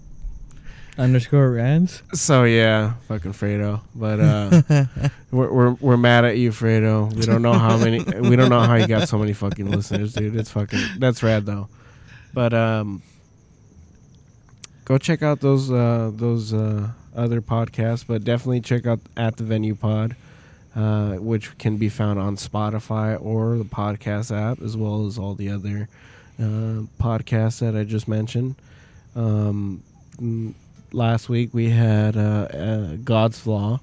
[0.97, 2.01] Underscore rants.
[2.13, 3.81] So yeah, fucking Fredo.
[3.95, 4.85] But uh,
[5.31, 7.13] we're, we're we're mad at you, Fredo.
[7.13, 7.99] We don't know how many.
[8.03, 10.35] we don't know how you got so many fucking listeners, dude.
[10.35, 10.79] It's fucking.
[10.97, 11.69] That's rad though.
[12.33, 13.01] But um,
[14.88, 18.05] go check out those uh those uh other podcasts.
[18.07, 20.15] But definitely check out at the Venue Pod,
[20.75, 25.35] uh, which can be found on Spotify or the podcast app, as well as all
[25.35, 25.89] the other
[26.39, 28.55] uh, podcasts that I just mentioned.
[29.15, 29.81] Um,
[30.21, 30.53] mm,
[30.93, 33.79] last week we had uh, uh, God's Law.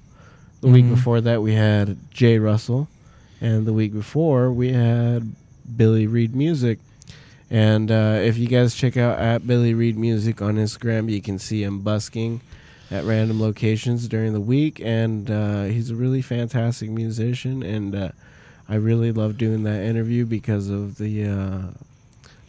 [0.61, 0.95] The week Mhm.
[0.95, 2.87] before that we had Jay Russell,
[3.41, 5.35] and the week before we had
[5.77, 6.79] Billy Reed Music.
[7.49, 11.37] And uh, if you guys check out at Billy Reed Music on Instagram, you can
[11.37, 12.41] see him busking
[12.91, 17.63] at random locations during the week, and uh, he's a really fantastic musician.
[17.63, 18.09] And uh,
[18.67, 21.61] I really love doing that interview because of the uh,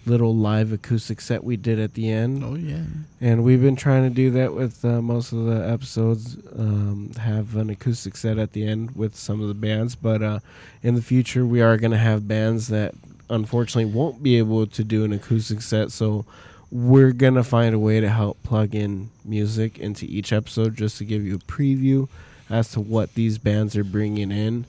[0.06, 2.42] little live acoustic set we did at the end.
[2.44, 2.84] oh yeah.
[3.20, 6.36] And we've been trying to do that with uh, most of the episodes.
[6.56, 10.38] Um, have an acoustic set at the end with some of the bands, but uh,
[10.82, 12.94] in the future we are going to have bands that
[13.28, 15.92] unfortunately won't be able to do an acoustic set.
[15.92, 16.24] So
[16.70, 21.04] we're gonna find a way to help plug in music into each episode, just to
[21.04, 22.08] give you a preview
[22.50, 24.64] as to what these bands are bringing in,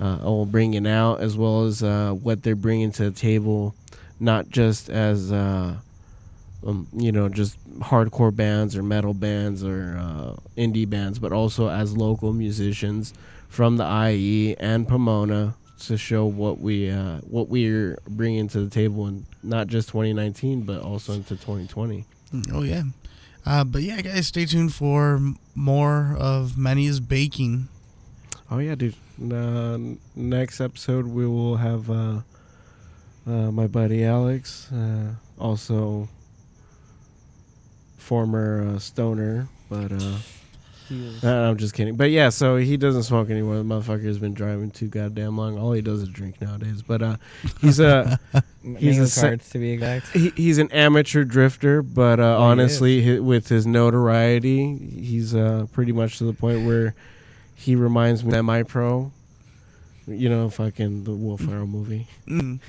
[0.00, 3.74] uh, or bringing out, as well as uh, what they're bringing to the table,
[4.20, 5.74] not just as uh,
[6.66, 11.68] um, you know, just hardcore bands or metal bands or uh, indie bands, but also
[11.68, 13.12] as local musicians
[13.48, 15.54] from the IE and Pomona
[15.88, 20.62] to show what we uh, what we're bringing to the table in not just 2019
[20.62, 22.04] but also into 2020.
[22.32, 22.82] Mm, Oh yeah.
[23.44, 25.20] Uh, but yeah, guys, stay tuned for
[25.54, 27.68] more of Manny's baking.
[28.50, 28.94] Oh yeah, dude.
[29.32, 29.78] Uh,
[30.14, 32.20] next episode we will have uh,
[33.26, 36.08] uh, my buddy Alex, uh, also
[37.98, 39.92] former uh, stoner, but
[40.92, 41.96] uh, Uh, I'm just kidding.
[41.96, 43.56] But yeah, so he doesn't smoke anymore.
[43.56, 45.58] The motherfucker's been driving too goddamn long.
[45.58, 46.82] All he does is drink nowadays.
[46.82, 47.16] But uh,
[47.60, 48.18] he's a
[48.78, 50.06] He's a cards to be exact.
[50.12, 51.82] he, he's an amateur drifter.
[51.82, 56.94] But uh, Oh, honestly, with his notoriety, he's uh, pretty much to the point where
[57.56, 59.10] he reminds me of semi-pro.
[60.06, 62.06] You know, fucking the Will Ferrell movie.
[62.28, 62.60] Mm.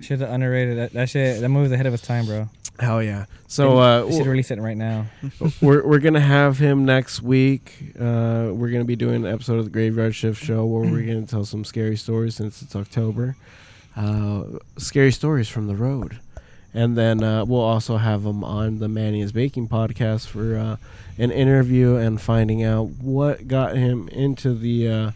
[0.00, 0.78] Shit's underrated.
[0.78, 1.40] That, that shit.
[1.42, 2.48] That movie's ahead of its time, bro.
[2.80, 3.26] Hell yeah!
[3.46, 5.06] So uh, we should release it right now.
[5.60, 7.92] we're we're gonna have him next week.
[7.94, 11.26] Uh, we're gonna be doing an episode of the Graveyard Shift show where we're gonna
[11.26, 13.36] tell some scary stories since it's October.
[13.94, 14.44] Uh,
[14.78, 16.20] scary stories from the road,
[16.72, 20.76] and then uh, we'll also have him on the Manny is Baking podcast for uh,
[21.18, 25.10] an interview and finding out what got him into the uh,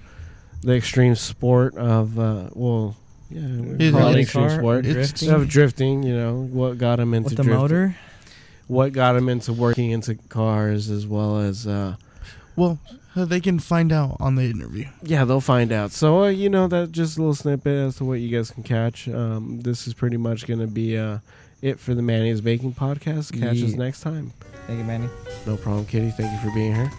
[0.63, 2.97] the extreme sport of uh, well,
[3.31, 4.87] yeah, we It- call it it- extreme car, sport.
[4.87, 5.31] it's- drifting.
[5.31, 7.97] Of drifting, you know, what got him into with the drifting motor.
[8.67, 11.97] what got him into working into cars as well as uh
[12.57, 12.79] Well,
[13.17, 14.87] uh, they can find out on the interview.
[15.03, 18.05] yeah they'll find out so uh, you know that just a little snippet as to
[18.05, 21.19] what you guys can catch um this is pretty much gonna be uh
[21.63, 24.33] it for the manny's baking podcast catch us next time
[24.67, 25.09] Thank you, Manny.
[25.47, 26.91] no problem kitty thank you for being here